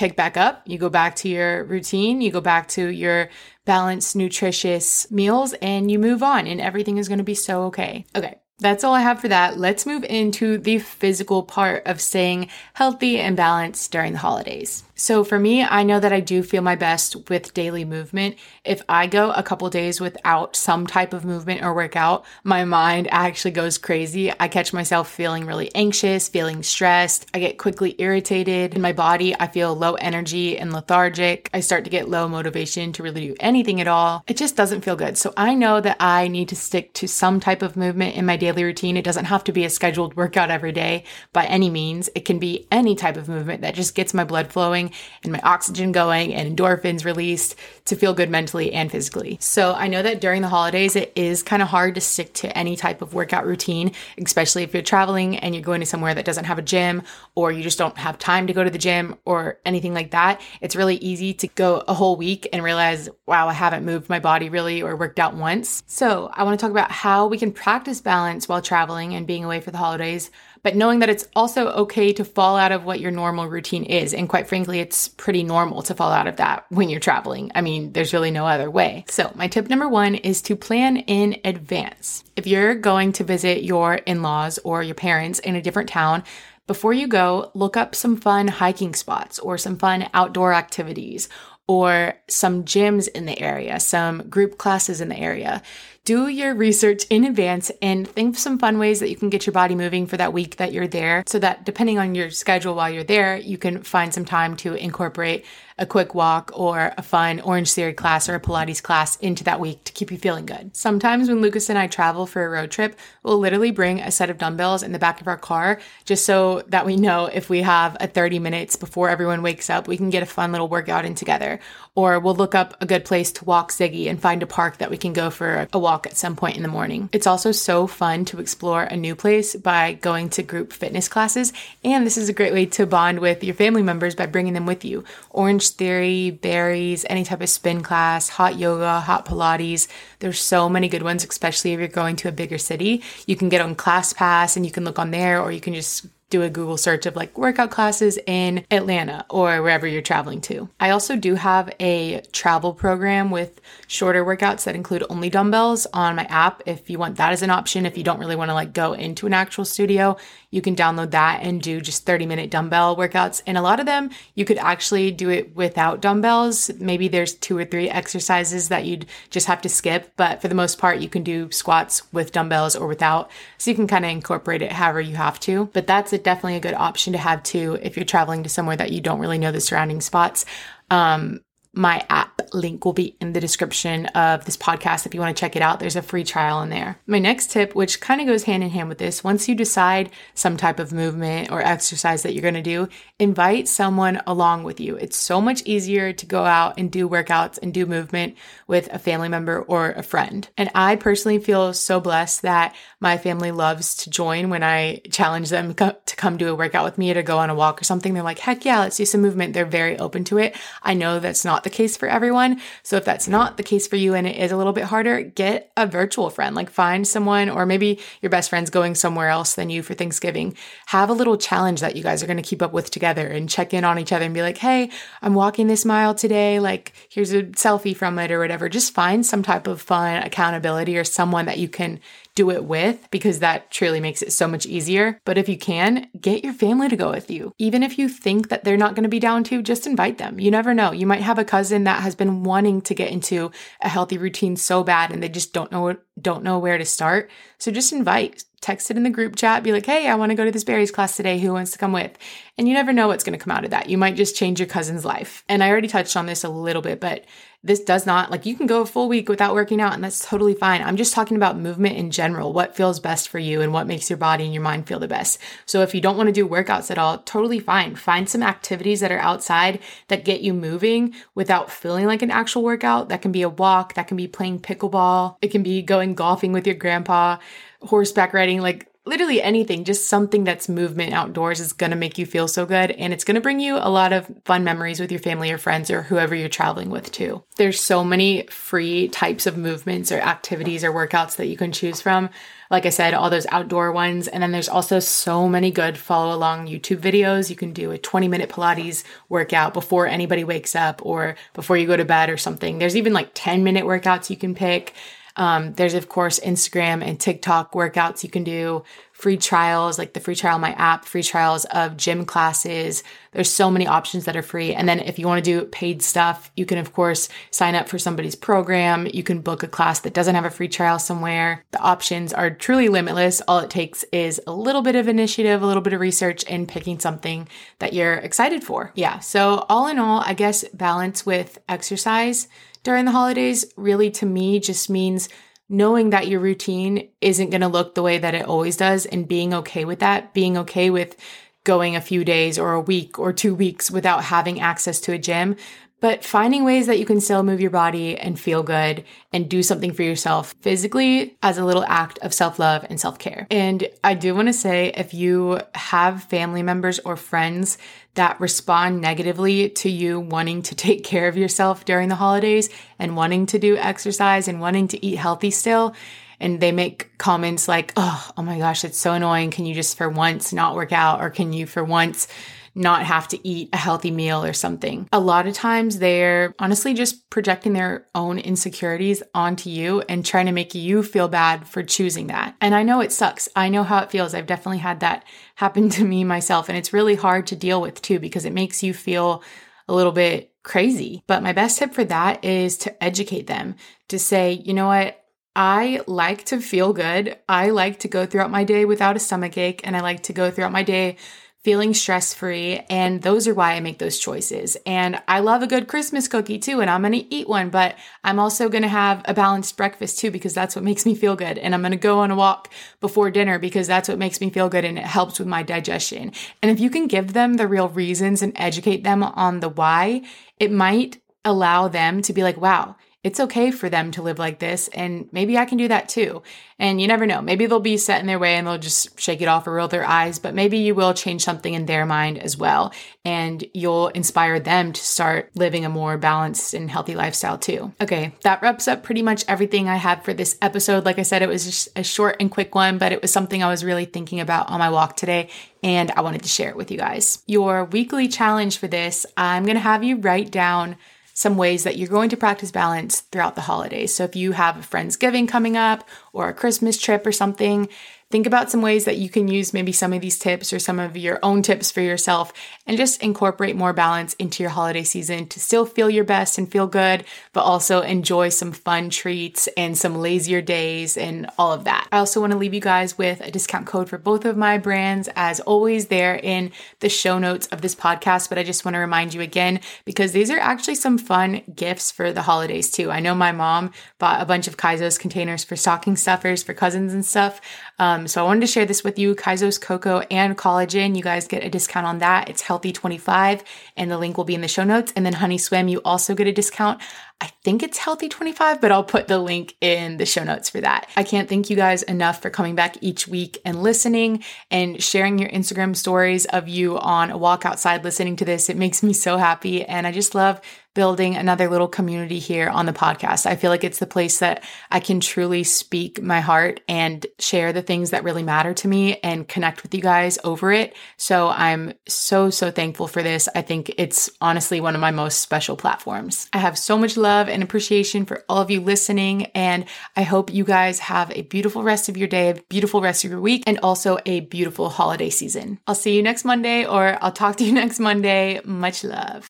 pick 0.00 0.16
back 0.16 0.38
up, 0.38 0.62
you 0.64 0.78
go 0.78 0.88
back 0.88 1.14
to 1.14 1.28
your 1.28 1.62
routine, 1.64 2.22
you 2.22 2.32
go 2.32 2.40
back 2.40 2.66
to 2.66 2.88
your 2.88 3.28
balanced, 3.66 4.16
nutritious 4.16 5.10
meals, 5.10 5.52
and 5.60 5.90
you 5.90 5.98
move 5.98 6.22
on, 6.22 6.46
and 6.46 6.58
everything 6.58 6.96
is 6.96 7.06
going 7.06 7.18
to 7.18 7.24
be 7.24 7.34
so 7.34 7.64
okay. 7.64 8.06
Okay. 8.16 8.39
That's 8.60 8.84
all 8.84 8.94
I 8.94 9.00
have 9.00 9.20
for 9.20 9.28
that. 9.28 9.58
Let's 9.58 9.86
move 9.86 10.04
into 10.04 10.58
the 10.58 10.78
physical 10.78 11.42
part 11.42 11.86
of 11.86 12.00
staying 12.00 12.48
healthy 12.74 13.18
and 13.18 13.36
balanced 13.36 13.90
during 13.90 14.12
the 14.12 14.18
holidays. 14.18 14.84
So 14.94 15.24
for 15.24 15.38
me, 15.38 15.62
I 15.62 15.82
know 15.82 15.98
that 15.98 16.12
I 16.12 16.20
do 16.20 16.42
feel 16.42 16.60
my 16.60 16.76
best 16.76 17.30
with 17.30 17.54
daily 17.54 17.86
movement. 17.86 18.36
If 18.66 18.82
I 18.86 19.06
go 19.06 19.30
a 19.30 19.42
couple 19.42 19.70
days 19.70 19.98
without 19.98 20.56
some 20.56 20.86
type 20.86 21.14
of 21.14 21.24
movement 21.24 21.62
or 21.62 21.72
workout, 21.74 22.26
my 22.44 22.66
mind 22.66 23.08
actually 23.10 23.52
goes 23.52 23.78
crazy. 23.78 24.30
I 24.38 24.48
catch 24.48 24.74
myself 24.74 25.10
feeling 25.10 25.46
really 25.46 25.74
anxious, 25.74 26.28
feeling 26.28 26.62
stressed. 26.62 27.30
I 27.32 27.38
get 27.38 27.56
quickly 27.56 27.94
irritated 27.98 28.74
in 28.74 28.82
my 28.82 28.92
body. 28.92 29.34
I 29.34 29.46
feel 29.46 29.74
low 29.74 29.94
energy 29.94 30.58
and 30.58 30.70
lethargic. 30.70 31.48
I 31.54 31.60
start 31.60 31.84
to 31.84 31.90
get 31.90 32.10
low 32.10 32.28
motivation 32.28 32.92
to 32.92 33.02
really 33.02 33.28
do 33.28 33.36
anything 33.40 33.80
at 33.80 33.88
all. 33.88 34.22
It 34.26 34.36
just 34.36 34.54
doesn't 34.54 34.82
feel 34.82 34.96
good. 34.96 35.16
So 35.16 35.32
I 35.34 35.54
know 35.54 35.80
that 35.80 35.96
I 35.98 36.28
need 36.28 36.50
to 36.50 36.56
stick 36.56 36.92
to 36.94 37.08
some 37.08 37.40
type 37.40 37.62
of 37.62 37.74
movement 37.74 38.16
in 38.16 38.26
my 38.26 38.36
daily 38.36 38.49
routine. 38.58 38.96
It 38.96 39.04
doesn't 39.04 39.26
have 39.26 39.44
to 39.44 39.52
be 39.52 39.64
a 39.64 39.70
scheduled 39.70 40.16
workout 40.16 40.50
every 40.50 40.72
day 40.72 41.04
by 41.32 41.46
any 41.46 41.70
means. 41.70 42.08
It 42.14 42.24
can 42.24 42.38
be 42.38 42.66
any 42.70 42.94
type 42.94 43.16
of 43.16 43.28
movement 43.28 43.62
that 43.62 43.74
just 43.74 43.94
gets 43.94 44.14
my 44.14 44.24
blood 44.24 44.52
flowing 44.52 44.92
and 45.22 45.32
my 45.32 45.40
oxygen 45.40 45.92
going 45.92 46.34
and 46.34 46.56
endorphins 46.56 47.04
released 47.04 47.56
to 47.86 47.96
feel 47.96 48.14
good 48.14 48.30
mentally 48.30 48.72
and 48.72 48.90
physically. 48.90 49.38
So 49.40 49.72
I 49.74 49.88
know 49.88 50.02
that 50.02 50.20
during 50.20 50.42
the 50.42 50.48
holidays, 50.48 50.96
it 50.96 51.12
is 51.16 51.42
kind 51.42 51.62
of 51.62 51.68
hard 51.68 51.94
to 51.94 52.00
stick 52.00 52.32
to 52.34 52.56
any 52.56 52.76
type 52.76 53.02
of 53.02 53.14
workout 53.14 53.46
routine, 53.46 53.92
especially 54.22 54.62
if 54.62 54.74
you're 54.74 54.82
traveling 54.82 55.36
and 55.38 55.54
you're 55.54 55.62
going 55.62 55.80
to 55.80 55.86
somewhere 55.86 56.14
that 56.14 56.24
doesn't 56.24 56.44
have 56.44 56.58
a 56.58 56.62
gym 56.62 57.02
or 57.34 57.52
you 57.52 57.62
just 57.62 57.78
don't 57.78 57.98
have 57.98 58.18
time 58.18 58.46
to 58.46 58.52
go 58.52 58.64
to 58.64 58.70
the 58.70 58.78
gym 58.78 59.16
or 59.24 59.58
anything 59.64 59.94
like 59.94 60.10
that. 60.12 60.40
It's 60.60 60.76
really 60.76 60.96
easy 60.96 61.34
to 61.34 61.48
go 61.48 61.82
a 61.88 61.94
whole 61.94 62.16
week 62.16 62.48
and 62.52 62.62
realize, 62.62 63.08
wow, 63.26 63.48
I 63.48 63.52
haven't 63.52 63.84
moved 63.84 64.08
my 64.08 64.20
body 64.20 64.48
really 64.48 64.82
or 64.82 64.96
worked 64.96 65.18
out 65.18 65.34
once. 65.34 65.82
So 65.86 66.30
I 66.32 66.44
want 66.44 66.58
to 66.58 66.62
talk 66.64 66.70
about 66.70 66.90
how 66.90 67.26
we 67.26 67.38
can 67.38 67.52
practice 67.52 68.00
balance 68.00 68.39
while 68.48 68.62
traveling 68.62 69.14
and 69.14 69.26
being 69.26 69.44
away 69.44 69.60
for 69.60 69.70
the 69.70 69.78
holidays 69.78 70.30
but 70.62 70.76
knowing 70.76 70.98
that 70.98 71.08
it's 71.08 71.26
also 71.34 71.68
okay 71.68 72.12
to 72.12 72.24
fall 72.24 72.56
out 72.56 72.72
of 72.72 72.84
what 72.84 73.00
your 73.00 73.10
normal 73.10 73.48
routine 73.48 73.84
is. 73.84 74.12
And 74.12 74.28
quite 74.28 74.48
frankly, 74.48 74.80
it's 74.80 75.08
pretty 75.08 75.42
normal 75.42 75.82
to 75.82 75.94
fall 75.94 76.12
out 76.12 76.26
of 76.26 76.36
that 76.36 76.66
when 76.68 76.88
you're 76.88 77.00
traveling. 77.00 77.50
I 77.54 77.60
mean, 77.60 77.92
there's 77.92 78.12
really 78.12 78.30
no 78.30 78.46
other 78.46 78.70
way. 78.70 79.04
So, 79.08 79.32
my 79.34 79.48
tip 79.48 79.68
number 79.68 79.88
one 79.88 80.14
is 80.14 80.42
to 80.42 80.56
plan 80.56 80.98
in 80.98 81.40
advance. 81.44 82.24
If 82.36 82.46
you're 82.46 82.74
going 82.74 83.12
to 83.14 83.24
visit 83.24 83.64
your 83.64 83.94
in 83.94 84.22
laws 84.22 84.58
or 84.64 84.82
your 84.82 84.94
parents 84.94 85.38
in 85.38 85.56
a 85.56 85.62
different 85.62 85.88
town, 85.88 86.24
before 86.66 86.92
you 86.92 87.08
go, 87.08 87.50
look 87.54 87.76
up 87.76 87.94
some 87.94 88.16
fun 88.16 88.46
hiking 88.46 88.94
spots 88.94 89.38
or 89.38 89.58
some 89.58 89.76
fun 89.76 90.08
outdoor 90.14 90.52
activities 90.52 91.28
or 91.66 92.14
some 92.28 92.64
gyms 92.64 93.08
in 93.08 93.26
the 93.26 93.40
area, 93.40 93.80
some 93.80 94.28
group 94.28 94.58
classes 94.58 95.00
in 95.00 95.08
the 95.08 95.18
area 95.18 95.62
do 96.10 96.26
your 96.26 96.56
research 96.56 97.04
in 97.08 97.22
advance 97.22 97.70
and 97.80 98.08
think 98.08 98.34
of 98.34 98.40
some 98.40 98.58
fun 98.58 98.78
ways 98.78 98.98
that 98.98 99.10
you 99.10 99.14
can 99.14 99.30
get 99.30 99.46
your 99.46 99.52
body 99.52 99.76
moving 99.76 100.08
for 100.08 100.16
that 100.16 100.32
week 100.32 100.56
that 100.56 100.72
you're 100.72 100.88
there 100.88 101.22
so 101.28 101.38
that 101.38 101.64
depending 101.64 102.00
on 102.00 102.16
your 102.16 102.30
schedule 102.30 102.74
while 102.74 102.90
you're 102.90 103.04
there, 103.04 103.36
you 103.36 103.56
can 103.56 103.80
find 103.84 104.12
some 104.12 104.24
time 104.24 104.56
to 104.56 104.74
incorporate 104.74 105.44
a 105.80 105.86
quick 105.86 106.14
walk 106.14 106.50
or 106.54 106.92
a 106.98 107.02
fun 107.02 107.40
Orange 107.40 107.72
Theory 107.72 107.94
class 107.94 108.28
or 108.28 108.34
a 108.34 108.40
Pilates 108.40 108.82
class 108.82 109.16
into 109.16 109.42
that 109.44 109.60
week 109.60 109.82
to 109.84 109.92
keep 109.92 110.10
you 110.10 110.18
feeling 110.18 110.44
good. 110.44 110.76
Sometimes 110.76 111.28
when 111.28 111.40
Lucas 111.40 111.70
and 111.70 111.78
I 111.78 111.86
travel 111.86 112.26
for 112.26 112.44
a 112.44 112.50
road 112.50 112.70
trip, 112.70 112.98
we'll 113.22 113.38
literally 113.38 113.70
bring 113.70 113.98
a 114.00 114.10
set 114.10 114.28
of 114.28 114.36
dumbbells 114.36 114.82
in 114.82 114.92
the 114.92 114.98
back 114.98 115.20
of 115.22 115.26
our 115.26 115.38
car 115.38 115.80
just 116.04 116.26
so 116.26 116.62
that 116.68 116.84
we 116.84 116.96
know 116.96 117.26
if 117.26 117.48
we 117.48 117.62
have 117.62 117.96
a 117.98 118.06
30 118.06 118.40
minutes 118.40 118.76
before 118.76 119.08
everyone 119.08 119.42
wakes 119.42 119.70
up, 119.70 119.88
we 119.88 119.96
can 119.96 120.10
get 120.10 120.22
a 120.22 120.26
fun 120.26 120.52
little 120.52 120.68
workout 120.68 121.06
in 121.06 121.14
together. 121.14 121.60
Or 122.00 122.18
we'll 122.18 122.34
look 122.34 122.54
up 122.54 122.74
a 122.80 122.86
good 122.86 123.04
place 123.04 123.30
to 123.32 123.44
walk 123.44 123.72
Ziggy 123.72 124.08
and 124.08 124.18
find 124.18 124.42
a 124.42 124.46
park 124.46 124.78
that 124.78 124.90
we 124.90 124.96
can 124.96 125.12
go 125.12 125.28
for 125.28 125.68
a 125.70 125.78
walk 125.78 126.06
at 126.06 126.16
some 126.16 126.34
point 126.34 126.56
in 126.56 126.62
the 126.62 126.68
morning. 126.68 127.10
It's 127.12 127.26
also 127.26 127.52
so 127.52 127.86
fun 127.86 128.24
to 128.26 128.40
explore 128.40 128.84
a 128.84 128.96
new 128.96 129.14
place 129.14 129.54
by 129.54 129.92
going 129.92 130.30
to 130.30 130.42
group 130.42 130.72
fitness 130.72 131.08
classes, 131.08 131.52
and 131.84 132.06
this 132.06 132.16
is 132.16 132.30
a 132.30 132.32
great 132.32 132.54
way 132.54 132.64
to 132.64 132.86
bond 132.86 133.18
with 133.18 133.44
your 133.44 133.54
family 133.54 133.82
members 133.82 134.14
by 134.14 134.24
bringing 134.24 134.54
them 134.54 134.64
with 134.64 134.82
you. 134.82 135.04
Orange 135.28 135.68
Theory, 135.68 136.30
Barry's, 136.30 137.04
any 137.10 137.22
type 137.22 137.42
of 137.42 137.50
spin 137.50 137.82
class, 137.82 138.30
hot 138.30 138.58
yoga, 138.58 139.00
hot 139.00 139.26
Pilates. 139.26 139.86
There's 140.20 140.40
so 140.40 140.70
many 140.70 140.88
good 140.88 141.02
ones, 141.02 141.22
especially 141.22 141.74
if 141.74 141.80
you're 141.80 141.88
going 141.88 142.16
to 142.16 142.28
a 142.28 142.32
bigger 142.32 142.56
city. 142.56 143.02
You 143.26 143.36
can 143.36 143.50
get 143.50 143.60
on 143.60 143.76
ClassPass 143.76 144.56
and 144.56 144.64
you 144.64 144.72
can 144.72 144.86
look 144.86 144.98
on 144.98 145.10
there, 145.10 145.42
or 145.42 145.52
you 145.52 145.60
can 145.60 145.74
just 145.74 146.06
do 146.30 146.42
a 146.42 146.48
Google 146.48 146.76
search 146.76 147.06
of 147.06 147.16
like 147.16 147.36
workout 147.36 147.70
classes 147.70 148.18
in 148.26 148.64
Atlanta 148.70 149.26
or 149.28 149.60
wherever 149.62 149.86
you're 149.86 150.00
traveling 150.00 150.40
to. 150.42 150.68
I 150.78 150.90
also 150.90 151.16
do 151.16 151.34
have 151.34 151.74
a 151.80 152.22
travel 152.32 152.72
program 152.72 153.30
with 153.30 153.60
shorter 153.88 154.24
workouts 154.24 154.64
that 154.64 154.76
include 154.76 155.04
only 155.10 155.28
dumbbells 155.28 155.86
on 155.92 156.16
my 156.16 156.24
app 156.24 156.62
if 156.66 156.88
you 156.88 156.98
want 156.98 157.16
that 157.16 157.32
as 157.32 157.42
an 157.42 157.50
option. 157.50 157.84
If 157.84 157.98
you 157.98 158.04
don't 158.04 158.20
really 158.20 158.36
want 158.36 158.48
to 158.48 158.54
like 158.54 158.72
go 158.72 158.92
into 158.92 159.26
an 159.26 159.34
actual 159.34 159.64
studio, 159.64 160.16
you 160.50 160.60
can 160.60 160.74
download 160.74 161.12
that 161.12 161.42
and 161.42 161.62
do 161.62 161.80
just 161.80 162.04
30 162.04 162.26
minute 162.26 162.50
dumbbell 162.50 162.96
workouts. 162.96 163.42
And 163.46 163.56
a 163.56 163.62
lot 163.62 163.80
of 163.80 163.86
them, 163.86 164.10
you 164.34 164.44
could 164.44 164.58
actually 164.58 165.10
do 165.12 165.30
it 165.30 165.54
without 165.54 166.00
dumbbells. 166.00 166.70
Maybe 166.78 167.08
there's 167.08 167.34
two 167.34 167.56
or 167.56 167.64
three 167.64 167.88
exercises 167.88 168.68
that 168.68 168.84
you'd 168.84 169.06
just 169.30 169.46
have 169.46 169.62
to 169.62 169.68
skip, 169.68 170.12
but 170.16 170.42
for 170.42 170.48
the 170.48 170.54
most 170.54 170.78
part, 170.78 171.00
you 171.00 171.08
can 171.08 171.22
do 171.22 171.50
squats 171.50 172.02
with 172.12 172.32
dumbbells 172.32 172.74
or 172.74 172.86
without. 172.86 173.30
So 173.58 173.70
you 173.70 173.76
can 173.76 173.86
kind 173.86 174.04
of 174.04 174.10
incorporate 174.10 174.62
it 174.62 174.72
however 174.72 175.00
you 175.00 175.16
have 175.16 175.38
to. 175.40 175.66
But 175.72 175.86
that's 175.86 176.12
a, 176.12 176.18
definitely 176.18 176.56
a 176.56 176.60
good 176.60 176.74
option 176.74 177.12
to 177.12 177.18
have 177.18 177.42
too 177.42 177.78
if 177.82 177.96
you're 177.96 178.04
traveling 178.04 178.42
to 178.42 178.48
somewhere 178.48 178.76
that 178.76 178.92
you 178.92 179.00
don't 179.00 179.20
really 179.20 179.38
know 179.38 179.52
the 179.52 179.60
surrounding 179.60 180.00
spots. 180.00 180.44
Um, 180.90 181.40
my 181.72 182.04
app 182.08 182.40
link 182.52 182.84
will 182.84 182.92
be 182.92 183.16
in 183.20 183.32
the 183.32 183.40
description 183.40 184.06
of 184.06 184.44
this 184.44 184.56
podcast 184.56 185.06
if 185.06 185.14
you 185.14 185.20
want 185.20 185.36
to 185.36 185.40
check 185.40 185.54
it 185.54 185.62
out. 185.62 185.78
There's 185.78 185.94
a 185.94 186.02
free 186.02 186.24
trial 186.24 186.62
in 186.62 186.68
there. 186.68 186.98
My 187.06 187.20
next 187.20 187.50
tip, 187.52 187.76
which 187.76 188.00
kind 188.00 188.20
of 188.20 188.26
goes 188.26 188.42
hand 188.42 188.64
in 188.64 188.70
hand 188.70 188.88
with 188.88 188.98
this, 188.98 189.22
once 189.22 189.48
you 189.48 189.54
decide 189.54 190.10
some 190.34 190.56
type 190.56 190.80
of 190.80 190.92
movement 190.92 191.52
or 191.52 191.62
exercise 191.62 192.24
that 192.24 192.32
you're 192.32 192.42
going 192.42 192.54
to 192.54 192.62
do, 192.62 192.88
invite 193.20 193.68
someone 193.68 194.20
along 194.26 194.64
with 194.64 194.80
you. 194.80 194.96
It's 194.96 195.16
so 195.16 195.40
much 195.40 195.62
easier 195.64 196.12
to 196.12 196.26
go 196.26 196.44
out 196.44 196.74
and 196.76 196.90
do 196.90 197.08
workouts 197.08 197.58
and 197.62 197.72
do 197.72 197.86
movement 197.86 198.36
with 198.66 198.92
a 198.92 198.98
family 198.98 199.28
member 199.28 199.62
or 199.62 199.92
a 199.92 200.02
friend. 200.02 200.48
And 200.56 200.70
I 200.74 200.96
personally 200.96 201.38
feel 201.38 201.72
so 201.72 202.00
blessed 202.00 202.42
that 202.42 202.74
my 202.98 203.16
family 203.16 203.52
loves 203.52 203.94
to 203.98 204.10
join 204.10 204.50
when 204.50 204.64
I 204.64 205.02
challenge 205.10 205.50
them 205.50 205.74
to 205.74 206.16
come 206.16 206.36
do 206.36 206.48
a 206.48 206.54
workout 206.54 206.84
with 206.84 206.98
me 206.98 207.12
or 207.12 207.14
to 207.14 207.22
go 207.22 207.38
on 207.38 207.50
a 207.50 207.54
walk 207.54 207.80
or 207.80 207.84
something. 207.84 208.12
They're 208.12 208.22
like, 208.24 208.40
heck 208.40 208.64
yeah, 208.64 208.80
let's 208.80 208.96
do 208.96 209.04
some 209.04 209.20
movement. 209.20 209.54
They're 209.54 209.64
very 209.64 209.96
open 209.98 210.24
to 210.24 210.38
it. 210.38 210.56
I 210.82 210.94
know 210.94 211.20
that's 211.20 211.44
not 211.44 211.59
not 211.60 211.64
the 211.64 211.76
case 211.76 211.94
for 211.94 212.08
everyone. 212.08 212.58
So 212.82 212.96
if 212.96 213.04
that's 213.04 213.28
not 213.28 213.58
the 213.58 213.62
case 213.62 213.86
for 213.86 213.96
you 213.96 214.14
and 214.14 214.26
it 214.26 214.36
is 214.36 214.50
a 214.50 214.56
little 214.56 214.72
bit 214.72 214.84
harder, 214.84 215.20
get 215.22 215.70
a 215.76 215.86
virtual 215.86 216.30
friend. 216.30 216.56
Like 216.56 216.70
find 216.70 217.06
someone, 217.06 217.50
or 217.50 217.66
maybe 217.66 218.00
your 218.22 218.30
best 218.30 218.48
friend's 218.48 218.70
going 218.70 218.94
somewhere 218.94 219.28
else 219.28 219.54
than 219.54 219.68
you 219.68 219.82
for 219.82 219.92
Thanksgiving. 219.92 220.56
Have 220.86 221.10
a 221.10 221.12
little 221.12 221.36
challenge 221.36 221.80
that 221.80 221.96
you 221.96 222.02
guys 222.02 222.22
are 222.22 222.26
going 222.26 222.38
to 222.38 222.42
keep 222.42 222.62
up 222.62 222.72
with 222.72 222.90
together 222.90 223.26
and 223.26 223.50
check 223.50 223.74
in 223.74 223.84
on 223.84 223.98
each 223.98 224.10
other 224.10 224.24
and 224.24 224.32
be 224.32 224.40
like, 224.40 224.56
hey, 224.56 224.90
I'm 225.20 225.34
walking 225.34 225.66
this 225.66 225.84
mile 225.84 226.14
today. 226.14 226.60
Like, 226.60 226.94
here's 227.10 227.34
a 227.34 227.42
selfie 227.42 227.96
from 227.96 228.18
it 228.18 228.30
or 228.30 228.38
whatever. 228.38 228.70
Just 228.70 228.94
find 228.94 229.26
some 229.26 229.42
type 229.42 229.66
of 229.66 229.82
fun 229.82 230.22
accountability 230.22 230.96
or 230.96 231.04
someone 231.04 231.44
that 231.44 231.58
you 231.58 231.68
can 231.68 232.00
do 232.34 232.50
it 232.50 232.64
with 232.64 233.08
because 233.10 233.40
that 233.40 233.70
truly 233.70 234.00
makes 234.00 234.22
it 234.22 234.32
so 234.32 234.46
much 234.46 234.66
easier. 234.66 235.20
But 235.24 235.38
if 235.38 235.48
you 235.48 235.58
can, 235.58 236.08
get 236.20 236.44
your 236.44 236.52
family 236.52 236.88
to 236.88 236.96
go 236.96 237.10
with 237.10 237.30
you. 237.30 237.52
Even 237.58 237.82
if 237.82 237.98
you 237.98 238.08
think 238.08 238.48
that 238.48 238.64
they're 238.64 238.76
not 238.76 238.94
going 238.94 239.04
to 239.04 239.08
be 239.08 239.18
down 239.18 239.44
to, 239.44 239.62
just 239.62 239.86
invite 239.86 240.18
them. 240.18 240.38
You 240.38 240.50
never 240.50 240.74
know. 240.74 240.92
You 240.92 241.06
might 241.06 241.22
have 241.22 241.38
a 241.38 241.44
cousin 241.44 241.84
that 241.84 242.02
has 242.02 242.14
been 242.14 242.42
wanting 242.42 242.82
to 242.82 242.94
get 242.94 243.10
into 243.10 243.50
a 243.80 243.88
healthy 243.88 244.18
routine 244.18 244.56
so 244.56 244.84
bad 244.84 245.10
and 245.10 245.22
they 245.22 245.28
just 245.28 245.52
don't 245.52 245.72
know 245.72 245.96
don't 246.20 246.44
know 246.44 246.58
where 246.58 246.78
to 246.78 246.84
start. 246.84 247.30
So 247.58 247.70
just 247.70 247.92
invite, 247.92 248.44
text 248.60 248.90
it 248.90 248.96
in 248.96 249.04
the 249.04 249.10
group 249.10 249.36
chat, 249.36 249.62
be 249.62 249.72
like, 249.72 249.86
"Hey, 249.86 250.06
I 250.06 250.14
want 250.14 250.30
to 250.30 250.36
go 250.36 250.44
to 250.44 250.50
this 250.50 250.64
Barry's 250.64 250.90
class 250.90 251.16
today. 251.16 251.38
Who 251.38 251.52
wants 251.52 251.72
to 251.72 251.78
come 251.78 251.92
with?" 251.92 252.16
And 252.58 252.68
you 252.68 252.74
never 252.74 252.92
know 252.92 253.08
what's 253.08 253.24
going 253.24 253.38
to 253.38 253.42
come 253.42 253.56
out 253.56 253.64
of 253.64 253.70
that. 253.70 253.88
You 253.88 253.96
might 253.96 254.16
just 254.16 254.36
change 254.36 254.60
your 254.60 254.68
cousin's 254.68 255.04
life. 255.04 255.44
And 255.48 255.64
I 255.64 255.70
already 255.70 255.88
touched 255.88 256.16
on 256.16 256.26
this 256.26 256.44
a 256.44 256.48
little 256.48 256.82
bit, 256.82 257.00
but 257.00 257.24
this 257.62 257.80
does 257.80 258.06
not 258.06 258.30
like 258.30 258.46
you 258.46 258.54
can 258.54 258.66
go 258.66 258.80
a 258.80 258.86
full 258.86 259.08
week 259.08 259.28
without 259.28 259.54
working 259.54 259.80
out 259.80 259.92
and 259.92 260.02
that's 260.02 260.26
totally 260.26 260.54
fine. 260.54 260.80
I'm 260.82 260.96
just 260.96 261.12
talking 261.12 261.36
about 261.36 261.58
movement 261.58 261.96
in 261.96 262.10
general, 262.10 262.54
what 262.54 262.74
feels 262.74 263.00
best 263.00 263.28
for 263.28 263.38
you 263.38 263.60
and 263.60 263.72
what 263.72 263.86
makes 263.86 264.08
your 264.08 264.16
body 264.16 264.44
and 264.44 264.54
your 264.54 264.62
mind 264.62 264.86
feel 264.86 264.98
the 264.98 265.06
best. 265.06 265.38
So 265.66 265.82
if 265.82 265.94
you 265.94 266.00
don't 266.00 266.16
want 266.16 266.28
to 266.28 266.32
do 266.32 266.48
workouts 266.48 266.90
at 266.90 266.96
all, 266.96 267.18
totally 267.18 267.60
fine. 267.60 267.96
Find 267.96 268.28
some 268.28 268.42
activities 268.42 269.00
that 269.00 269.12
are 269.12 269.18
outside 269.18 269.80
that 270.08 270.24
get 270.24 270.40
you 270.40 270.54
moving 270.54 271.14
without 271.34 271.70
feeling 271.70 272.06
like 272.06 272.22
an 272.22 272.30
actual 272.30 272.62
workout. 272.62 273.10
That 273.10 273.20
can 273.20 273.32
be 273.32 273.42
a 273.42 273.48
walk, 273.50 273.92
that 273.94 274.08
can 274.08 274.16
be 274.16 274.26
playing 274.26 274.60
pickleball, 274.60 275.36
it 275.42 275.48
can 275.48 275.62
be 275.62 275.82
going 275.82 276.14
golfing 276.14 276.52
with 276.52 276.66
your 276.66 276.76
grandpa, 276.76 277.36
horseback 277.82 278.32
riding, 278.32 278.62
like 278.62 278.89
literally 279.06 279.40
anything, 279.40 279.84
just 279.84 280.08
something 280.08 280.44
that's 280.44 280.68
movement 280.68 281.14
outdoors 281.14 281.58
is 281.58 281.72
going 281.72 281.90
to 281.90 281.96
make 281.96 282.18
you 282.18 282.26
feel 282.26 282.46
so 282.46 282.66
good. 282.66 282.90
And 282.90 283.12
it's 283.12 283.24
going 283.24 283.34
to 283.34 283.40
bring 283.40 283.58
you 283.58 283.76
a 283.76 283.88
lot 283.88 284.12
of 284.12 284.30
fun 284.44 284.62
memories 284.62 285.00
with 285.00 285.10
your 285.10 285.20
family 285.20 285.50
or 285.50 285.58
friends 285.58 285.90
or 285.90 286.02
whoever 286.02 286.34
you're 286.34 286.50
traveling 286.50 286.90
with 286.90 287.10
too. 287.10 287.42
There's 287.56 287.80
so 287.80 288.04
many 288.04 288.46
free 288.48 289.08
types 289.08 289.46
of 289.46 289.56
movements 289.56 290.12
or 290.12 290.20
activities 290.20 290.84
or 290.84 290.92
workouts 290.92 291.36
that 291.36 291.46
you 291.46 291.56
can 291.56 291.72
choose 291.72 292.00
from. 292.00 292.28
Like 292.70 292.86
I 292.86 292.90
said, 292.90 293.14
all 293.14 293.30
those 293.30 293.46
outdoor 293.50 293.90
ones. 293.90 294.28
And 294.28 294.42
then 294.42 294.52
there's 294.52 294.68
also 294.68 295.00
so 295.00 295.48
many 295.48 295.70
good 295.70 295.96
follow 295.96 296.34
along 296.36 296.68
YouTube 296.68 297.00
videos. 297.00 297.50
You 297.50 297.56
can 297.56 297.72
do 297.72 297.90
a 297.90 297.98
20 297.98 298.28
minute 298.28 298.50
Pilates 298.50 299.02
workout 299.28 299.72
before 299.72 300.06
anybody 300.06 300.44
wakes 300.44 300.76
up 300.76 301.04
or 301.04 301.36
before 301.54 301.78
you 301.78 301.86
go 301.86 301.96
to 301.96 302.04
bed 302.04 302.28
or 302.28 302.36
something. 302.36 302.78
There's 302.78 302.96
even 302.96 303.14
like 303.14 303.30
10 303.34 303.64
minute 303.64 303.86
workouts 303.86 304.30
you 304.30 304.36
can 304.36 304.54
pick. 304.54 304.94
Um, 305.36 305.72
there's 305.74 305.94
of 305.94 306.08
course 306.08 306.40
Instagram 306.40 307.04
and 307.04 307.18
TikTok 307.18 307.72
workouts 307.72 308.22
you 308.22 308.30
can 308.30 308.44
do, 308.44 308.84
free 309.12 309.36
trials 309.36 309.98
like 309.98 310.14
the 310.14 310.20
free 310.20 310.34
trial 310.34 310.58
my 310.58 310.72
app, 310.72 311.04
free 311.04 311.22
trials 311.22 311.66
of 311.66 311.96
gym 311.96 312.24
classes. 312.24 313.04
There's 313.32 313.50
so 313.50 313.70
many 313.70 313.86
options 313.86 314.24
that 314.24 314.36
are 314.36 314.42
free. 314.42 314.74
And 314.74 314.88
then 314.88 314.98
if 314.98 315.18
you 315.18 315.26
want 315.26 315.44
to 315.44 315.50
do 315.50 315.66
paid 315.66 316.02
stuff, 316.02 316.50
you 316.56 316.64
can 316.64 316.78
of 316.78 316.92
course 316.92 317.28
sign 317.50 317.74
up 317.74 317.88
for 317.88 317.98
somebody's 317.98 318.34
program. 318.34 319.06
You 319.12 319.22
can 319.22 319.40
book 319.40 319.62
a 319.62 319.68
class 319.68 320.00
that 320.00 320.14
doesn't 320.14 320.34
have 320.34 320.46
a 320.46 320.50
free 320.50 320.68
trial 320.68 320.98
somewhere. 320.98 321.64
The 321.72 321.80
options 321.80 322.32
are 322.32 322.50
truly 322.50 322.88
limitless. 322.88 323.42
All 323.46 323.58
it 323.58 323.70
takes 323.70 324.04
is 324.04 324.40
a 324.46 324.52
little 324.52 324.82
bit 324.82 324.96
of 324.96 325.06
initiative, 325.06 325.62
a 325.62 325.66
little 325.66 325.82
bit 325.82 325.92
of 325.92 326.00
research 326.00 326.44
and 326.48 326.66
picking 326.66 326.98
something 326.98 327.46
that 327.78 327.92
you're 327.92 328.14
excited 328.14 328.64
for. 328.64 328.90
Yeah. 328.94 329.18
So 329.18 329.66
all 329.68 329.86
in 329.86 329.98
all, 329.98 330.22
I 330.24 330.32
guess 330.32 330.64
balance 330.72 331.26
with 331.26 331.58
exercise 331.68 332.48
during 332.82 333.04
the 333.04 333.12
holidays 333.12 333.64
really 333.76 334.10
to 334.12 334.26
me 334.26 334.60
just 334.60 334.90
means 334.90 335.28
knowing 335.68 336.10
that 336.10 336.28
your 336.28 336.40
routine 336.40 337.08
isn't 337.20 337.50
going 337.50 337.60
to 337.60 337.68
look 337.68 337.94
the 337.94 338.02
way 338.02 338.18
that 338.18 338.34
it 338.34 338.44
always 338.46 338.76
does 338.76 339.06
and 339.06 339.28
being 339.28 339.54
okay 339.54 339.84
with 339.84 340.00
that, 340.00 340.34
being 340.34 340.58
okay 340.58 340.90
with 340.90 341.16
going 341.62 341.94
a 341.94 342.00
few 342.00 342.24
days 342.24 342.58
or 342.58 342.72
a 342.72 342.80
week 342.80 343.18
or 343.18 343.32
two 343.32 343.54
weeks 343.54 343.90
without 343.90 344.24
having 344.24 344.60
access 344.60 345.00
to 345.00 345.12
a 345.12 345.18
gym, 345.18 345.54
but 346.00 346.24
finding 346.24 346.64
ways 346.64 346.86
that 346.86 346.98
you 346.98 347.04
can 347.04 347.20
still 347.20 347.42
move 347.42 347.60
your 347.60 347.70
body 347.70 348.16
and 348.16 348.40
feel 348.40 348.62
good 348.62 349.04
and 349.32 349.48
do 349.48 349.62
something 349.62 349.92
for 349.92 350.02
yourself 350.02 350.54
physically 350.62 351.36
as 351.42 351.58
a 351.58 351.64
little 351.64 351.84
act 351.84 352.18
of 352.20 352.32
self 352.32 352.58
love 352.58 352.86
and 352.88 352.98
self 352.98 353.18
care. 353.18 353.46
And 353.50 353.86
I 354.02 354.14
do 354.14 354.34
want 354.34 354.48
to 354.48 354.52
say 354.52 354.92
if 354.96 355.12
you 355.12 355.60
have 355.74 356.24
family 356.24 356.62
members 356.62 356.98
or 357.00 357.16
friends 357.16 357.76
that 358.14 358.40
respond 358.40 359.00
negatively 359.00 359.70
to 359.70 359.88
you 359.88 360.18
wanting 360.18 360.62
to 360.62 360.74
take 360.74 361.04
care 361.04 361.28
of 361.28 361.36
yourself 361.36 361.84
during 361.84 362.08
the 362.08 362.16
holidays 362.16 362.68
and 362.98 363.16
wanting 363.16 363.46
to 363.46 363.58
do 363.58 363.76
exercise 363.76 364.48
and 364.48 364.60
wanting 364.60 364.88
to 364.88 365.04
eat 365.04 365.16
healthy 365.16 365.50
still, 365.50 365.94
and 366.40 366.60
they 366.60 366.72
make 366.72 367.16
comments 367.18 367.68
like, 367.68 367.92
oh, 367.96 368.30
oh 368.36 368.42
my 368.42 368.58
gosh, 368.58 368.84
it's 368.84 368.98
so 368.98 369.12
annoying. 369.12 369.50
Can 369.50 369.66
you 369.66 369.74
just 369.74 369.96
for 369.96 370.08
once 370.08 370.52
not 370.52 370.74
work 370.74 370.92
out? 370.92 371.20
Or 371.20 371.30
can 371.30 371.52
you 371.52 371.66
for 371.66 371.84
once 371.84 372.28
not 372.74 373.04
have 373.04 373.28
to 373.28 373.48
eat 373.48 373.68
a 373.72 373.76
healthy 373.76 374.10
meal 374.10 374.44
or 374.44 374.52
something. 374.52 375.08
A 375.12 375.20
lot 375.20 375.46
of 375.46 375.54
times 375.54 375.98
they're 375.98 376.54
honestly 376.58 376.94
just 376.94 377.28
projecting 377.30 377.72
their 377.72 378.06
own 378.14 378.38
insecurities 378.38 379.22
onto 379.34 379.70
you 379.70 380.02
and 380.02 380.24
trying 380.24 380.46
to 380.46 380.52
make 380.52 380.74
you 380.74 381.02
feel 381.02 381.28
bad 381.28 381.66
for 381.66 381.82
choosing 381.82 382.28
that. 382.28 382.56
And 382.60 382.74
I 382.74 382.82
know 382.82 383.00
it 383.00 383.12
sucks. 383.12 383.48
I 383.56 383.68
know 383.68 383.82
how 383.82 383.98
it 383.98 384.10
feels. 384.10 384.34
I've 384.34 384.46
definitely 384.46 384.78
had 384.78 385.00
that 385.00 385.24
happen 385.56 385.88
to 385.90 386.04
me 386.04 386.24
myself. 386.24 386.68
And 386.68 386.78
it's 386.78 386.92
really 386.92 387.16
hard 387.16 387.46
to 387.48 387.56
deal 387.56 387.80
with 387.80 388.00
too 388.00 388.18
because 388.18 388.44
it 388.44 388.52
makes 388.52 388.82
you 388.82 388.94
feel 388.94 389.42
a 389.88 389.94
little 389.94 390.12
bit 390.12 390.52
crazy. 390.62 391.22
But 391.26 391.42
my 391.42 391.52
best 391.52 391.78
tip 391.78 391.92
for 391.92 392.04
that 392.04 392.44
is 392.44 392.78
to 392.78 393.02
educate 393.02 393.46
them 393.46 393.76
to 394.08 394.18
say, 394.18 394.52
you 394.52 394.74
know 394.74 394.86
what? 394.86 395.16
I 395.56 396.02
like 396.06 396.44
to 396.46 396.60
feel 396.60 396.92
good. 396.92 397.36
I 397.48 397.70
like 397.70 397.98
to 398.00 398.08
go 398.08 398.24
throughout 398.24 398.52
my 398.52 398.62
day 398.62 398.84
without 398.84 399.16
a 399.16 399.18
stomach 399.18 399.58
ache, 399.58 399.80
and 399.82 399.96
I 399.96 400.00
like 400.00 400.22
to 400.24 400.32
go 400.32 400.50
throughout 400.50 400.70
my 400.70 400.84
day 400.84 401.16
feeling 401.62 401.92
stress 401.92 402.32
free. 402.32 402.80
And 402.88 403.20
those 403.20 403.46
are 403.46 403.54
why 403.54 403.72
I 403.72 403.80
make 403.80 403.98
those 403.98 404.18
choices. 404.18 404.78
And 404.86 405.20
I 405.28 405.40
love 405.40 405.62
a 405.62 405.66
good 405.66 405.88
Christmas 405.88 406.26
cookie 406.26 406.58
too. 406.58 406.80
And 406.80 406.88
I'm 406.88 407.02
going 407.02 407.12
to 407.12 407.34
eat 407.34 407.48
one, 407.48 407.68
but 407.68 407.96
I'm 408.24 408.38
also 408.38 408.70
going 408.70 408.82
to 408.82 408.88
have 408.88 409.22
a 409.26 409.34
balanced 409.34 409.76
breakfast 409.76 410.18
too, 410.18 410.30
because 410.30 410.54
that's 410.54 410.74
what 410.74 410.84
makes 410.84 411.04
me 411.04 411.14
feel 411.14 411.36
good. 411.36 411.58
And 411.58 411.74
I'm 411.74 411.82
going 411.82 411.92
to 411.92 411.98
go 411.98 412.20
on 412.20 412.30
a 412.30 412.36
walk 412.36 412.72
before 413.00 413.30
dinner 413.30 413.58
because 413.58 413.86
that's 413.86 414.08
what 414.08 414.18
makes 414.18 414.40
me 414.40 414.48
feel 414.48 414.70
good 414.70 414.84
and 414.84 414.98
it 414.98 415.04
helps 415.04 415.38
with 415.38 415.48
my 415.48 415.62
digestion. 415.62 416.32
And 416.62 416.70
if 416.70 416.80
you 416.80 416.88
can 416.88 417.06
give 417.06 417.34
them 417.34 417.54
the 417.54 417.68
real 417.68 417.88
reasons 417.88 418.40
and 418.40 418.52
educate 418.56 419.04
them 419.04 419.22
on 419.22 419.60
the 419.60 419.68
why, 419.68 420.22
it 420.58 420.72
might 420.72 421.20
allow 421.44 421.88
them 421.88 422.22
to 422.22 422.32
be 422.32 422.42
like, 422.42 422.58
wow, 422.58 422.96
it's 423.22 423.40
okay 423.40 423.70
for 423.70 423.90
them 423.90 424.10
to 424.12 424.22
live 424.22 424.38
like 424.38 424.60
this 424.60 424.88
and 424.88 425.28
maybe 425.30 425.58
I 425.58 425.66
can 425.66 425.76
do 425.76 425.88
that 425.88 426.08
too. 426.08 426.42
And 426.78 426.98
you 426.98 427.06
never 427.06 427.26
know. 427.26 427.42
Maybe 427.42 427.66
they'll 427.66 427.78
be 427.78 427.98
set 427.98 428.22
in 428.22 428.26
their 428.26 428.38
way 428.38 428.54
and 428.54 428.66
they'll 428.66 428.78
just 428.78 429.20
shake 429.20 429.42
it 429.42 429.48
off 429.48 429.66
or 429.66 429.74
roll 429.74 429.88
their 429.88 430.06
eyes, 430.06 430.38
but 430.38 430.54
maybe 430.54 430.78
you 430.78 430.94
will 430.94 431.12
change 431.12 431.44
something 431.44 431.74
in 431.74 431.84
their 431.84 432.06
mind 432.06 432.38
as 432.38 432.56
well. 432.56 432.94
And 433.22 433.62
you'll 433.74 434.08
inspire 434.08 434.58
them 434.58 434.94
to 434.94 435.00
start 435.02 435.50
living 435.54 435.84
a 435.84 435.90
more 435.90 436.16
balanced 436.16 436.72
and 436.72 436.90
healthy 436.90 437.14
lifestyle 437.14 437.58
too. 437.58 437.92
Okay, 438.00 438.34
that 438.42 438.62
wraps 438.62 438.88
up 438.88 439.02
pretty 439.02 439.20
much 439.20 439.44
everything 439.46 439.86
I 439.86 439.96
had 439.96 440.24
for 440.24 440.32
this 440.32 440.56
episode. 440.62 441.04
Like 441.04 441.18
I 441.18 441.22
said, 441.22 441.42
it 441.42 441.48
was 441.48 441.66
just 441.66 441.88
a 441.96 442.02
short 442.02 442.36
and 442.40 442.50
quick 442.50 442.74
one, 442.74 442.96
but 442.96 443.12
it 443.12 443.20
was 443.20 443.30
something 443.30 443.62
I 443.62 443.68
was 443.68 443.84
really 443.84 444.06
thinking 444.06 444.40
about 444.40 444.70
on 444.70 444.78
my 444.78 444.88
walk 444.88 445.16
today 445.16 445.50
and 445.82 446.10
I 446.12 446.22
wanted 446.22 446.42
to 446.42 446.48
share 446.48 446.70
it 446.70 446.76
with 446.76 446.90
you 446.90 446.96
guys. 446.96 447.42
Your 447.46 447.84
weekly 447.84 448.28
challenge 448.28 448.78
for 448.78 448.88
this, 448.88 449.26
I'm 449.36 449.64
going 449.64 449.76
to 449.76 449.80
have 449.80 450.02
you 450.02 450.16
write 450.16 450.50
down 450.50 450.96
some 451.40 451.56
ways 451.56 451.84
that 451.84 451.96
you're 451.96 452.06
going 452.06 452.28
to 452.28 452.36
practice 452.36 452.70
balance 452.70 453.20
throughout 453.20 453.54
the 453.54 453.62
holidays. 453.62 454.14
So 454.14 454.24
if 454.24 454.36
you 454.36 454.52
have 454.52 454.76
a 454.76 454.80
Friendsgiving 454.80 455.48
coming 455.48 455.74
up 455.74 456.06
or 456.34 456.50
a 456.50 456.52
Christmas 456.52 457.00
trip 457.00 457.26
or 457.26 457.32
something, 457.32 457.88
Think 458.30 458.46
about 458.46 458.70
some 458.70 458.80
ways 458.80 459.06
that 459.06 459.16
you 459.16 459.28
can 459.28 459.48
use 459.48 459.72
maybe 459.72 459.90
some 459.90 460.12
of 460.12 460.20
these 460.20 460.38
tips 460.38 460.72
or 460.72 460.78
some 460.78 461.00
of 461.00 461.16
your 461.16 461.40
own 461.42 461.62
tips 461.62 461.90
for 461.90 462.00
yourself 462.00 462.52
and 462.86 462.96
just 462.96 463.20
incorporate 463.20 463.74
more 463.74 463.92
balance 463.92 464.34
into 464.34 464.62
your 464.62 464.70
holiday 464.70 465.02
season 465.02 465.48
to 465.48 465.58
still 465.58 465.84
feel 465.84 466.08
your 466.08 466.22
best 466.22 466.56
and 466.56 466.70
feel 466.70 466.86
good, 466.86 467.24
but 467.52 467.62
also 467.62 468.02
enjoy 468.02 468.48
some 468.48 468.70
fun 468.70 469.10
treats 469.10 469.66
and 469.76 469.98
some 469.98 470.14
lazier 470.14 470.60
days 470.60 471.16
and 471.16 471.50
all 471.58 471.72
of 471.72 471.82
that. 471.84 472.06
I 472.12 472.18
also 472.18 472.40
want 472.40 472.52
to 472.52 472.58
leave 472.58 472.72
you 472.72 472.80
guys 472.80 473.18
with 473.18 473.40
a 473.40 473.50
discount 473.50 473.88
code 473.88 474.08
for 474.08 474.18
both 474.18 474.44
of 474.44 474.56
my 474.56 474.78
brands, 474.78 475.28
as 475.34 475.58
always, 475.58 476.06
there 476.06 476.36
in 476.36 476.70
the 477.00 477.08
show 477.08 477.36
notes 477.40 477.66
of 477.68 477.80
this 477.80 477.96
podcast. 477.96 478.48
But 478.48 478.58
I 478.58 478.62
just 478.62 478.84
want 478.84 478.94
to 478.94 479.00
remind 479.00 479.34
you 479.34 479.40
again 479.40 479.80
because 480.04 480.30
these 480.30 480.50
are 480.50 480.58
actually 480.60 480.94
some 480.94 481.18
fun 481.18 481.62
gifts 481.74 482.12
for 482.12 482.32
the 482.32 482.42
holidays 482.42 482.92
too. 482.92 483.10
I 483.10 483.18
know 483.18 483.34
my 483.34 483.50
mom 483.50 483.90
bought 484.20 484.40
a 484.40 484.46
bunch 484.46 484.68
of 484.68 484.76
Kaizos 484.76 485.18
containers 485.18 485.64
for 485.64 485.74
stocking 485.74 486.14
stuffers 486.14 486.62
for 486.62 486.74
cousins 486.74 487.12
and 487.12 487.24
stuff. 487.24 487.60
Um, 487.98 488.19
Um, 488.20 488.28
so 488.28 488.42
I 488.42 488.46
wanted 488.46 488.60
to 488.60 488.66
share 488.66 488.84
this 488.84 489.02
with 489.02 489.18
you. 489.18 489.34
Kaizos 489.34 489.80
Cocoa 489.80 490.20
and 490.30 490.56
Collagen, 490.56 491.16
you 491.16 491.22
guys 491.22 491.48
get 491.48 491.64
a 491.64 491.70
discount 491.70 492.06
on 492.06 492.18
that. 492.18 492.50
It's 492.50 492.60
healthy 492.60 492.92
25 492.92 493.64
and 493.96 494.10
the 494.10 494.18
link 494.18 494.36
will 494.36 494.44
be 494.44 494.54
in 494.54 494.60
the 494.60 494.68
show 494.68 494.84
notes. 494.84 495.10
And 495.16 495.24
then 495.24 495.32
Honey 495.32 495.56
Swim, 495.56 495.88
you 495.88 496.02
also 496.04 496.34
get 496.34 496.46
a 496.46 496.52
discount. 496.52 497.00
I 497.40 497.46
think 497.64 497.82
it's 497.82 497.96
healthy 497.96 498.28
25, 498.28 498.82
but 498.82 498.92
I'll 498.92 499.02
put 499.02 499.26
the 499.26 499.38
link 499.38 499.74
in 499.80 500.18
the 500.18 500.26
show 500.26 500.44
notes 500.44 500.68
for 500.68 500.82
that. 500.82 501.08
I 501.16 501.22
can't 501.22 501.48
thank 501.48 501.70
you 501.70 501.76
guys 501.76 502.02
enough 502.02 502.42
for 502.42 502.50
coming 502.50 502.74
back 502.74 502.98
each 503.00 503.26
week 503.26 503.58
and 503.64 503.82
listening 503.82 504.44
and 504.70 505.02
sharing 505.02 505.38
your 505.38 505.48
Instagram 505.48 505.96
stories 505.96 506.44
of 506.44 506.68
you 506.68 506.98
on 506.98 507.30
a 507.30 507.38
walk 507.38 507.64
outside 507.64 508.04
listening 508.04 508.36
to 508.36 508.44
this. 508.44 508.68
It 508.68 508.76
makes 508.76 509.02
me 509.02 509.14
so 509.14 509.38
happy. 509.38 509.82
And 509.86 510.06
I 510.06 510.12
just 510.12 510.34
love 510.34 510.60
building 510.94 511.36
another 511.36 511.68
little 511.68 511.88
community 511.88 512.38
here 512.38 512.68
on 512.68 512.86
the 512.86 512.92
podcast. 512.92 513.46
I 513.46 513.56
feel 513.56 513.70
like 513.70 513.84
it's 513.84 513.98
the 514.00 514.06
place 514.06 514.40
that 514.40 514.64
I 514.90 515.00
can 515.00 515.20
truly 515.20 515.62
speak 515.62 516.20
my 516.20 516.40
heart 516.40 516.80
and 516.88 517.24
share 517.38 517.72
the 517.72 517.82
things 517.82 518.10
that 518.10 518.24
really 518.24 518.42
matter 518.42 518.74
to 518.74 518.88
me 518.88 519.18
and 519.22 519.46
connect 519.46 519.82
with 519.82 519.94
you 519.94 520.00
guys 520.00 520.38
over 520.42 520.72
it. 520.72 520.96
So 521.16 521.48
I'm 521.48 521.92
so, 522.08 522.50
so 522.50 522.70
thankful 522.70 523.06
for 523.06 523.22
this. 523.22 523.48
I 523.54 523.62
think 523.62 523.92
it's 523.98 524.30
honestly 524.40 524.80
one 524.80 524.94
of 524.94 525.00
my 525.00 525.12
most 525.12 525.40
special 525.40 525.76
platforms. 525.76 526.48
I 526.52 526.58
have 526.58 526.76
so 526.76 526.98
much 526.98 527.16
love 527.16 527.48
and 527.48 527.62
appreciation 527.62 528.24
for 528.24 528.44
all 528.48 528.58
of 528.58 528.70
you 528.70 528.80
listening. 528.80 529.46
And 529.54 529.84
I 530.16 530.22
hope 530.22 530.52
you 530.52 530.64
guys 530.64 530.98
have 531.00 531.30
a 531.30 531.42
beautiful 531.42 531.82
rest 531.84 532.08
of 532.08 532.16
your 532.16 532.28
day, 532.28 532.50
a 532.50 532.62
beautiful 532.68 533.00
rest 533.00 533.24
of 533.24 533.30
your 533.30 533.40
week, 533.40 533.62
and 533.66 533.78
also 533.82 534.18
a 534.26 534.40
beautiful 534.40 534.88
holiday 534.88 535.30
season. 535.30 535.78
I'll 535.86 535.94
see 535.94 536.16
you 536.16 536.22
next 536.22 536.44
Monday, 536.44 536.84
or 536.84 537.16
I'll 537.20 537.32
talk 537.32 537.56
to 537.56 537.64
you 537.64 537.72
next 537.82 538.00
Monday. 538.00 538.60
Much 538.64 539.04
love. 539.04 539.48